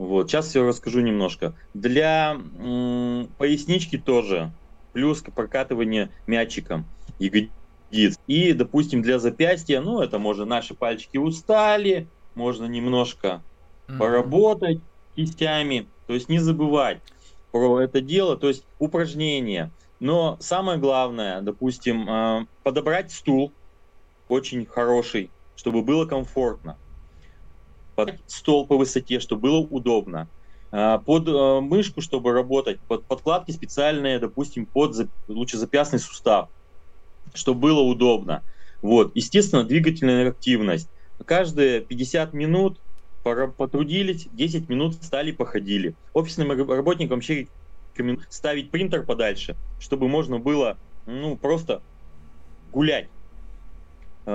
вот, 0.00 0.30
сейчас 0.30 0.48
все 0.48 0.66
расскажу 0.66 1.00
немножко. 1.00 1.54
Для 1.74 2.40
пояснички 3.36 3.98
тоже, 3.98 4.50
плюс 4.92 5.22
прокатывание 5.22 6.10
мячиком 6.26 6.84
ягодиц. 7.18 8.18
И, 8.26 8.52
допустим, 8.52 9.02
для 9.02 9.18
запястья, 9.18 9.80
ну, 9.80 10.00
это 10.00 10.18
можно 10.18 10.44
наши 10.44 10.74
пальчики 10.74 11.16
устали, 11.16 12.08
можно 12.34 12.66
немножко 12.66 13.42
mm-hmm. 13.88 13.98
поработать 13.98 14.80
кистями. 15.16 15.86
То 16.06 16.14
есть 16.14 16.28
не 16.28 16.38
забывать 16.38 17.00
про 17.52 17.80
это 17.80 18.00
дело, 18.00 18.36
то 18.36 18.48
есть 18.48 18.64
упражнения. 18.78 19.70
Но 19.98 20.38
самое 20.40 20.78
главное, 20.78 21.40
допустим, 21.40 22.08
э, 22.08 22.46
подобрать 22.62 23.12
стул 23.12 23.52
очень 24.28 24.64
хороший, 24.64 25.30
чтобы 25.56 25.82
было 25.82 26.06
комфортно 26.06 26.78
под 27.94 28.18
стол 28.26 28.66
по 28.66 28.76
высоте, 28.76 29.20
чтобы 29.20 29.42
было 29.42 29.58
удобно. 29.58 30.28
А, 30.72 30.98
под 30.98 31.28
э, 31.28 31.60
мышку, 31.60 32.00
чтобы 32.00 32.32
работать, 32.32 32.78
под 32.86 33.06
подкладки 33.06 33.50
специальные, 33.50 34.18
допустим, 34.18 34.66
под 34.66 34.96
лучезапястный 35.26 35.98
сустав, 35.98 36.48
чтобы 37.34 37.60
было 37.60 37.80
удобно. 37.80 38.44
Вот. 38.82 39.12
Естественно, 39.14 39.64
двигательная 39.64 40.30
активность. 40.30 40.88
Каждые 41.26 41.80
50 41.80 42.32
минут 42.32 42.80
потрудились, 43.22 44.26
10 44.30 44.68
минут 44.68 44.94
встали, 44.94 45.32
походили. 45.32 45.94
Офисным 46.14 46.50
работникам 46.50 47.16
вообще 47.16 47.48
ставить 48.30 48.70
принтер 48.70 49.04
подальше, 49.04 49.56
чтобы 49.78 50.08
можно 50.08 50.38
было 50.38 50.78
ну, 51.06 51.36
просто 51.36 51.82
гулять 52.70 53.08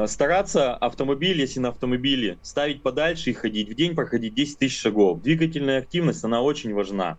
стараться 0.07 0.75
автомобиль, 0.75 1.39
если 1.39 1.59
на 1.59 1.69
автомобиле, 1.69 2.39
ставить 2.41 2.83
подальше 2.83 3.29
и 3.29 3.33
ходить. 3.33 3.69
В 3.69 3.75
день 3.75 3.95
проходить 3.95 4.33
10 4.33 4.59
тысяч 4.59 4.79
шагов. 4.79 5.21
Двигательная 5.21 5.79
активность, 5.79 6.23
она 6.23 6.41
очень 6.41 6.73
важна. 6.73 7.17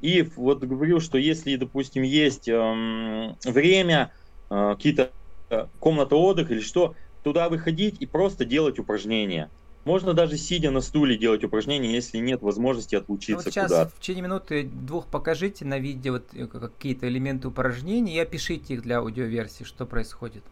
И 0.00 0.22
вот 0.36 0.62
говорил, 0.62 1.00
что 1.00 1.16
если, 1.16 1.56
допустим, 1.56 2.02
есть 2.02 2.46
эм, 2.46 3.36
время, 3.44 4.12
э, 4.50 4.74
какие-то 4.76 5.12
э, 5.48 5.66
комната 5.78 6.16
отдыха 6.16 6.52
или 6.52 6.60
что, 6.60 6.94
туда 7.22 7.48
выходить 7.48 8.00
и 8.00 8.06
просто 8.06 8.44
делать 8.44 8.78
упражнения. 8.78 9.50
Можно 9.84 10.12
даже 10.12 10.36
сидя 10.36 10.70
на 10.70 10.82
стуле 10.82 11.16
делать 11.16 11.42
упражнения, 11.42 11.92
если 11.92 12.18
нет 12.18 12.42
возможности 12.42 12.94
отлучиться 12.94 13.32
ну, 13.32 13.36
вот 13.44 13.44
сейчас 13.44 13.70
куда-то. 13.70 13.90
в 13.96 14.00
течение 14.00 14.24
минуты 14.24 14.64
двух 14.64 15.06
покажите 15.06 15.64
на 15.64 15.78
видео 15.78 16.12
вот 16.12 16.34
э, 16.34 16.46
какие-то 16.46 17.08
элементы 17.08 17.48
упражнений 17.48 18.14
и 18.14 18.18
опишите 18.18 18.74
их 18.74 18.82
для 18.82 18.98
аудиоверсии, 18.98 19.64
что 19.64 19.86
происходит. 19.86 20.44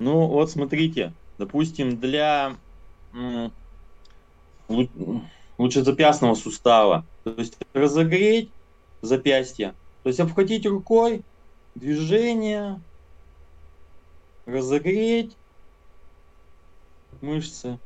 Ну, 0.00 0.28
вот 0.28 0.50
смотрите, 0.50 1.14
допустим, 1.38 2.00
для 2.00 2.56
лучезапястного 5.58 6.34
сустава, 6.34 7.06
то 7.22 7.34
есть 7.34 7.58
разогреть 7.74 8.54
запястье, 9.02 9.76
то 10.02 10.08
есть 10.08 10.18
обхватить 10.18 10.64
рукой, 10.64 11.22
движение, 11.74 12.82
разогреть 14.46 15.36
мышцы. 17.20 17.78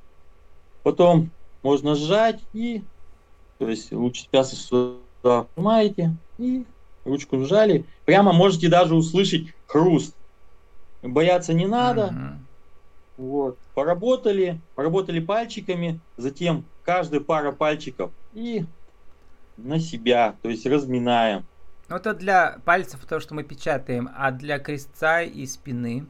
Потом 0.85 1.33
можно 1.65 1.97
сжать 1.97 2.45
и, 2.53 2.85
то 3.59 3.69
есть 3.69 3.91
лучезапястный 3.91 4.59
сустав 4.59 5.49
снимаете 5.57 6.17
и 6.39 6.65
ручку 7.05 7.41
сжали. 7.41 7.87
Прямо 8.05 8.33
можете 8.33 8.69
даже 8.69 8.95
услышать 8.95 9.49
хруст 9.67 10.15
бояться 11.09 11.55
не 11.55 11.67
надо. 11.67 12.07
Угу. 12.07 13.27
Вот. 13.27 13.59
Поработали, 13.75 14.61
поработали 14.75 15.21
пальчиками, 15.21 16.01
затем 16.17 16.65
каждая 16.85 17.21
пара 17.21 17.53
пальчиков 17.53 18.11
и 18.33 18.65
на 19.57 19.79
себя, 19.79 20.35
то 20.43 20.49
есть 20.49 20.67
разминаем. 20.67 21.45
Ну, 21.89 21.97
это 21.97 22.15
для 22.15 22.59
пальцев 22.65 23.05
то, 23.09 23.21
что 23.21 23.35
мы 23.35 23.45
печатаем, 23.45 24.09
а 24.17 24.31
для 24.31 24.59
крестца 24.59 25.23
и 25.23 25.47
спины. 25.47 26.07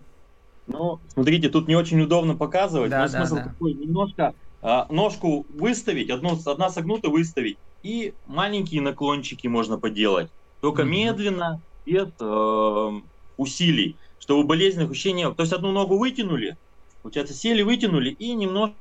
Ну, 0.66 0.98
смотрите, 1.08 1.50
тут 1.50 1.68
не 1.68 1.76
очень 1.76 2.00
удобно 2.00 2.36
показывать, 2.36 2.90
да, 2.90 3.00
но 3.00 3.04
да, 3.04 3.18
смысл 3.18 3.34
да. 3.36 3.42
такой, 3.44 3.74
немножко 3.74 4.34
а, 4.62 4.86
ножку 4.88 5.44
выставить, 5.50 6.08
одну, 6.08 6.38
одна 6.46 6.70
согнута 6.70 7.10
выставить, 7.10 7.58
и 7.82 8.14
маленькие 8.26 8.80
наклончики 8.80 9.46
можно 9.46 9.78
поделать, 9.78 10.30
только 10.62 10.82
mm-hmm. 10.82 10.86
медленно, 10.86 11.60
без 11.84 12.08
э, 12.18 13.00
усилий 13.36 13.96
чтобы 14.24 14.44
болезненных 14.44 14.90
ощущений 14.90 15.24
То 15.24 15.42
есть 15.42 15.52
одну 15.52 15.70
ногу 15.70 15.98
вытянули, 15.98 16.56
получается, 17.02 17.34
сели, 17.34 17.60
вытянули 17.60 18.08
и 18.08 18.32
немножко 18.32 18.74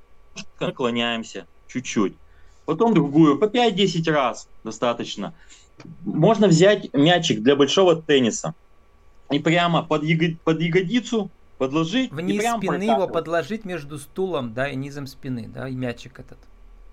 наклоняемся, 0.62 1.46
чуть-чуть. 1.68 2.14
Потом 2.64 2.94
другую, 2.94 3.38
по 3.38 3.46
5-10 3.46 4.10
раз 4.10 4.48
достаточно. 4.64 5.34
Можно 6.06 6.48
взять 6.48 6.94
мячик 6.94 7.42
для 7.42 7.58
большого 7.58 8.02
тенниса 8.02 8.56
и 9.32 9.40
прямо 9.40 9.84
под, 9.84 10.04
яго- 10.04 10.38
под 10.46 10.62
ягодицу 10.62 11.30
подложить. 11.58 12.14
Вниз 12.14 12.42
и 12.42 12.48
спины 12.48 12.84
его 12.84 13.10
подложить 13.10 13.66
между 13.66 14.00
стулом, 14.00 14.54
да, 14.54 14.70
и 14.70 14.78
низом 14.78 15.08
спины, 15.08 15.50
да, 15.54 15.68
и 15.68 15.76
мячик 15.76 16.22
этот. 16.22 16.38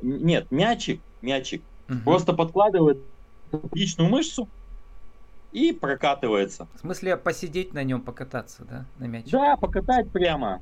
Нет, 0.02 0.50
мячик, 0.50 1.00
мячик. 1.22 1.62
Угу. 1.88 1.98
Просто 2.04 2.32
подкладывает 2.32 2.98
личную 3.72 4.10
мышцу, 4.10 4.48
и 5.52 5.72
прокатывается. 5.72 6.68
В 6.74 6.80
смысле 6.80 7.16
посидеть 7.16 7.74
на 7.74 7.82
нем, 7.82 8.00
покататься, 8.00 8.64
да, 8.64 8.86
на 8.98 9.04
мячике? 9.04 9.32
Да, 9.32 9.56
покатать 9.56 10.10
прямо. 10.10 10.60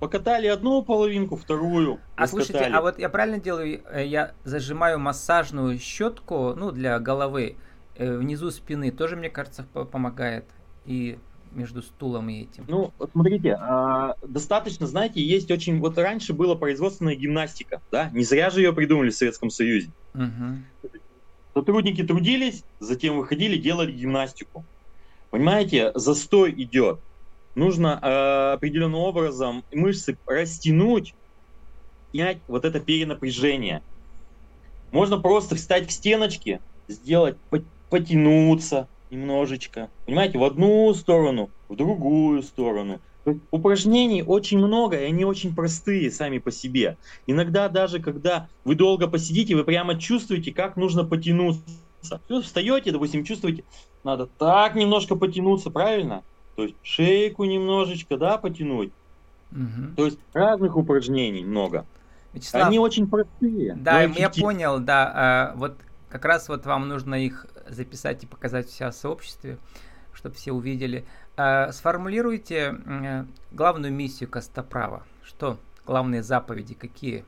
Покатали 0.00 0.48
одну 0.48 0.82
половинку, 0.82 1.36
вторую. 1.36 2.00
А 2.16 2.26
слушайте, 2.26 2.64
а 2.64 2.80
вот 2.80 2.98
я 2.98 3.08
правильно 3.08 3.38
делаю, 3.38 3.82
э, 3.88 4.04
я 4.04 4.32
зажимаю 4.42 4.98
массажную 4.98 5.78
щетку, 5.78 6.54
ну, 6.56 6.72
для 6.72 6.98
головы, 6.98 7.56
э, 7.96 8.16
внизу 8.16 8.50
спины, 8.50 8.90
тоже, 8.90 9.16
мне 9.16 9.30
кажется, 9.30 9.62
помогает. 9.62 10.44
И 10.86 11.18
между 11.54 11.82
стулом 11.82 12.28
и 12.28 12.42
этим. 12.42 12.64
Ну, 12.66 12.92
вот 12.98 13.10
смотрите, 13.12 13.58
э, 13.60 14.12
достаточно, 14.26 14.86
знаете, 14.86 15.22
есть 15.22 15.50
очень... 15.50 15.78
Вот 15.80 15.98
раньше 15.98 16.32
была 16.32 16.56
производственная 16.56 17.14
гимнастика, 17.14 17.80
да? 17.90 18.10
Не 18.10 18.24
зря 18.24 18.50
же 18.50 18.60
ее 18.60 18.72
придумали 18.72 19.10
в 19.10 19.14
Советском 19.14 19.50
Союзе. 19.50 19.90
Угу. 20.14 20.90
Сотрудники 21.54 22.02
трудились, 22.02 22.64
затем 22.80 23.18
выходили, 23.18 23.58
делали 23.58 23.92
гимнастику. 23.92 24.66
Понимаете, 25.30 25.92
застой 25.94 26.52
идет. 26.52 27.00
Нужно 27.54 27.98
э, 28.00 28.54
определенным 28.54 29.00
образом 29.00 29.64
мышцы 29.70 30.16
растянуть, 30.26 31.14
снять 32.10 32.42
вот 32.48 32.64
это 32.64 32.80
перенапряжение. 32.80 33.82
Можно 34.90 35.18
просто 35.18 35.56
встать 35.56 35.88
к 35.88 35.90
стеночке, 35.90 36.60
сделать, 36.88 37.38
потянуться 37.90 38.88
немножечко. 39.10 39.90
Понимаете, 40.06 40.38
в 40.38 40.44
одну 40.44 40.92
сторону, 40.94 41.52
в 41.68 41.76
другую 41.76 42.42
сторону. 42.42 43.02
Упражнений 43.50 44.22
очень 44.22 44.58
много, 44.58 44.98
и 44.98 45.04
они 45.04 45.24
очень 45.24 45.54
простые 45.54 46.10
сами 46.10 46.38
по 46.38 46.50
себе. 46.50 46.96
Иногда 47.26 47.68
даже, 47.68 48.00
когда 48.00 48.48
вы 48.64 48.74
долго 48.74 49.06
посидите, 49.06 49.54
вы 49.54 49.64
прямо 49.64 49.98
чувствуете, 49.98 50.52
как 50.52 50.76
нужно 50.76 51.04
потянуться. 51.04 51.62
Вы 52.28 52.42
встаете, 52.42 52.90
допустим, 52.90 53.24
чувствуете, 53.24 53.64
надо 54.02 54.26
так 54.26 54.74
немножко 54.74 55.14
потянуться, 55.14 55.70
правильно? 55.70 56.24
То 56.56 56.64
есть 56.64 56.74
шейку 56.82 57.44
немножечко, 57.44 58.16
да, 58.16 58.38
потянуть. 58.38 58.92
Угу. 59.52 59.94
То 59.96 60.06
есть 60.06 60.18
разных 60.32 60.76
упражнений 60.76 61.44
много. 61.44 61.86
Вячеслав, 62.32 62.66
Они 62.66 62.78
очень 62.78 63.06
простые. 63.06 63.74
Да, 63.74 64.02
я 64.02 64.30
понял, 64.30 64.80
да. 64.80 65.12
А, 65.14 65.54
вот 65.56 65.76
как 66.08 66.24
раз 66.24 66.48
вот 66.48 66.66
вам 66.66 66.88
нужно 66.88 67.14
их 67.14 67.46
записать 67.68 68.24
и 68.24 68.26
показать 68.26 68.68
все 68.68 68.90
в 68.90 68.94
сообществе, 68.94 69.58
чтобы 70.12 70.34
все 70.34 70.52
увидели. 70.52 71.04
А, 71.36 71.72
сформулируйте 71.72 73.26
главную 73.50 73.92
миссию 73.92 74.28
Костоправа. 74.28 75.04
Что 75.24 75.58
главные 75.86 76.22
заповеди 76.22 76.74
какие? 76.74 77.24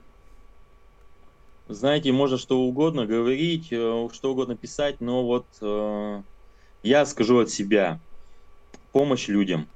Знаете, 1.69 2.13
можно 2.13 2.37
что 2.37 2.61
угодно 2.61 3.07
говорить, 3.07 3.69
э, 3.71 4.09
что 4.13 4.33
угодно 4.33 4.55
писать, 4.55 5.01
но 5.01 5.25
вот 5.25 5.47
э, 5.63 6.23
я 6.83 7.07
скажу 7.07 7.39
от 7.39 7.49
себя. 7.49 8.01
Помощь 8.93 9.29
людям. 9.29 9.67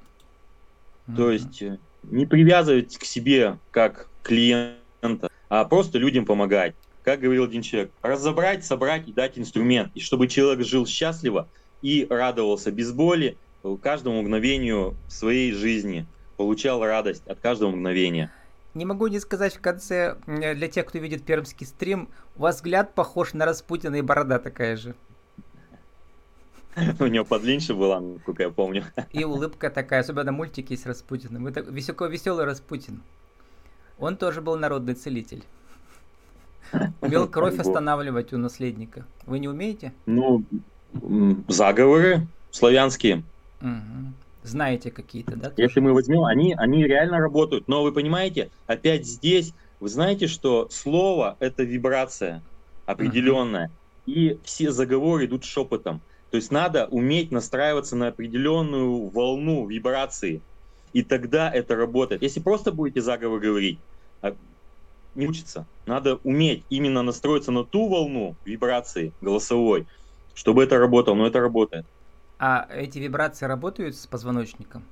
Mm-hmm. 1.07 1.15
То 1.15 1.31
есть 1.31 1.61
э, 1.63 1.79
не 2.03 2.27
привязывать 2.27 2.95
к 2.95 3.05
себе 3.05 3.57
как 3.71 4.07
клиента, 4.21 5.31
а 5.49 5.65
просто 5.65 5.97
людям 5.97 6.25
помогать. 6.25 6.75
Как 7.03 7.21
говорил 7.21 7.45
один 7.45 7.63
человек, 7.63 7.91
разобрать, 8.03 8.63
собрать 8.63 9.07
и 9.07 9.11
дать 9.11 9.39
инструмент. 9.39 9.91
И 9.95 9.99
чтобы 9.99 10.27
человек 10.27 10.63
жил 10.63 10.85
счастливо 10.85 11.47
и 11.81 12.05
радовался 12.07 12.71
без 12.71 12.91
боли 12.91 13.35
каждому 13.81 14.21
мгновению 14.21 14.95
своей 15.07 15.51
жизни, 15.53 16.05
получал 16.37 16.83
радость 16.83 17.27
от 17.27 17.39
каждого 17.39 17.71
мгновения. 17.71 18.31
Не 18.73 18.85
могу 18.85 19.07
не 19.07 19.19
сказать 19.19 19.55
в 19.55 19.61
конце, 19.61 20.15
для 20.25 20.67
тех, 20.67 20.85
кто 20.85 20.99
видит 20.99 21.23
пермский 21.23 21.65
стрим, 21.65 22.09
у 22.35 22.43
вас 22.43 22.57
взгляд 22.57 22.93
похож 22.93 23.33
на 23.33 23.45
Распутина 23.45 23.95
и 23.95 24.01
борода 24.01 24.39
такая 24.39 24.77
же. 24.77 24.95
У 26.99 27.05
него 27.05 27.25
подлиннее 27.25 27.75
была, 27.75 27.99
насколько 27.99 28.43
я 28.43 28.49
помню. 28.49 28.85
И 29.11 29.23
улыбка 29.23 29.69
такая, 29.69 30.01
особенно 30.01 30.31
мультики 30.31 30.75
с 30.75 30.85
Распутиным. 30.85 31.47
Это 31.47 31.61
веселый, 31.61 32.11
веселый 32.11 32.45
Распутин. 32.45 33.01
Он 33.97 34.15
тоже 34.15 34.41
был 34.41 34.57
народный 34.57 34.93
целитель. 34.93 35.43
Умел 37.01 37.27
кровь 37.27 37.57
останавливать 37.57 38.33
у 38.33 38.37
наследника. 38.37 39.05
Вы 39.25 39.39
не 39.39 39.47
умеете? 39.47 39.93
Ну, 40.05 40.43
заговоры 41.47 42.27
славянские. 42.51 43.23
Угу. 43.61 44.13
Знаете 44.43 44.91
какие-то, 44.91 45.35
да? 45.35 45.49
Тоже? 45.49 45.63
Если 45.63 45.79
мы 45.79 45.93
возьмем, 45.93 46.23
они, 46.23 46.53
они 46.57 46.83
реально 46.83 47.19
работают. 47.19 47.67
Но 47.67 47.83
вы 47.83 47.91
понимаете, 47.91 48.51
опять 48.67 49.05
здесь, 49.05 49.53
вы 49.79 49.89
знаете, 49.89 50.27
что 50.27 50.69
слово– 50.69 51.37
это 51.39 51.63
вибрация 51.63 52.41
определенная. 52.85 53.67
Угу. 53.67 53.73
И 54.13 54.39
все 54.43 54.71
заговоры 54.71 55.25
идут 55.25 55.43
шепотом. 55.43 56.01
То 56.31 56.37
есть 56.37 56.51
надо 56.51 56.87
уметь 56.87 57.31
настраиваться 57.31 57.95
на 57.95 58.07
определенную 58.07 59.09
волну 59.09 59.67
вибрации. 59.67 60.41
И 60.93 61.03
тогда 61.03 61.51
это 61.51 61.75
работает. 61.75 62.21
Если 62.21 62.39
просто 62.39 62.71
будете 62.71 63.01
заговор 63.01 63.39
говорить, 63.39 63.79
а, 64.21 64.35
не 65.15 65.27
учится. 65.27 65.67
Надо 65.85 66.15
уметь 66.23 66.65
именно 66.69 67.01
настроиться 67.03 67.51
на 67.51 67.63
ту 67.63 67.89
волну 67.89 68.35
вибрации 68.45 69.13
голосовой, 69.21 69.87
чтобы 70.33 70.63
это 70.63 70.77
работало. 70.77 71.15
Но 71.15 71.27
это 71.27 71.39
работает. 71.39 71.85
А 72.39 72.67
эти 72.73 72.99
вибрации 72.99 73.45
работают 73.45 73.95
с 73.95 74.07
позвоночником? 74.07 74.83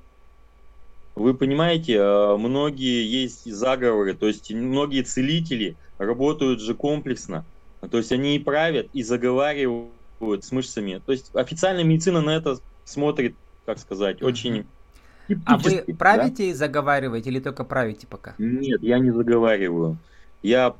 Вы 1.14 1.34
понимаете, 1.34 1.98
а, 2.00 2.36
многие 2.36 3.04
есть 3.04 3.50
заговоры, 3.50 4.14
то 4.14 4.26
есть 4.26 4.52
многие 4.52 5.02
целители 5.02 5.76
работают 5.96 6.60
же 6.60 6.74
комплексно. 6.74 7.44
То 7.90 7.98
есть 7.98 8.12
они 8.12 8.36
и 8.36 8.38
правят, 8.38 8.88
и 8.92 9.02
заговаривают 9.02 10.44
с 10.44 10.52
мышцами. 10.52 11.00
То 11.04 11.12
есть 11.12 11.34
официальная 11.34 11.84
медицина 11.84 12.20
на 12.20 12.30
это 12.30 12.58
смотрит, 12.84 13.34
как 13.66 13.78
сказать, 13.78 14.22
очень 14.22 14.66
а 15.44 15.58
вы 15.58 15.84
правите 15.98 16.44
да? 16.44 16.50
и 16.50 16.52
заговариваете 16.54 17.30
или 17.30 17.40
только 17.40 17.64
правите 17.64 18.06
пока? 18.06 18.34
Нет, 18.38 18.82
я 18.82 18.98
не 18.98 19.10
заговариваю. 19.10 19.98
Я 20.42 20.74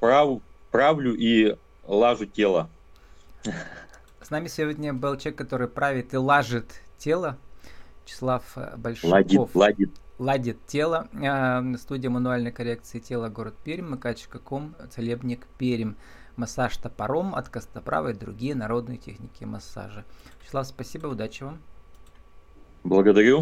прав, 0.00 0.40
правлю 0.70 1.14
и 1.14 1.56
лажу 1.86 2.26
тело. 2.26 2.68
С 4.30 4.32
нами 4.32 4.46
сегодня 4.46 4.94
был 4.94 5.16
человек, 5.16 5.38
который 5.38 5.66
правит 5.66 6.14
и 6.14 6.16
лажит 6.16 6.66
тело. 6.98 7.36
Вячеслав 8.04 8.44
э, 8.54 8.76
Большаков. 8.76 9.10
Ладит, 9.10 9.56
ладит. 9.56 9.90
Ладит 10.20 10.66
тело. 10.68 11.08
Э, 11.14 11.76
студия 11.76 12.10
мануальной 12.10 12.52
коррекции 12.52 13.00
тела, 13.00 13.28
город 13.28 13.56
Пермь, 13.64 13.88
мкач.ком, 13.96 14.76
целебник 14.88 15.48
Пермь 15.58 15.94
массаж 16.36 16.76
топором 16.76 17.34
от 17.34 17.48
костоправа 17.48 18.10
и 18.10 18.14
другие 18.14 18.54
народные 18.54 18.98
техники 18.98 19.42
массажа. 19.42 20.04
Вячеслав, 20.40 20.68
спасибо, 20.68 21.08
удачи 21.08 21.42
вам. 21.42 21.58
Благодарю. 22.84 23.38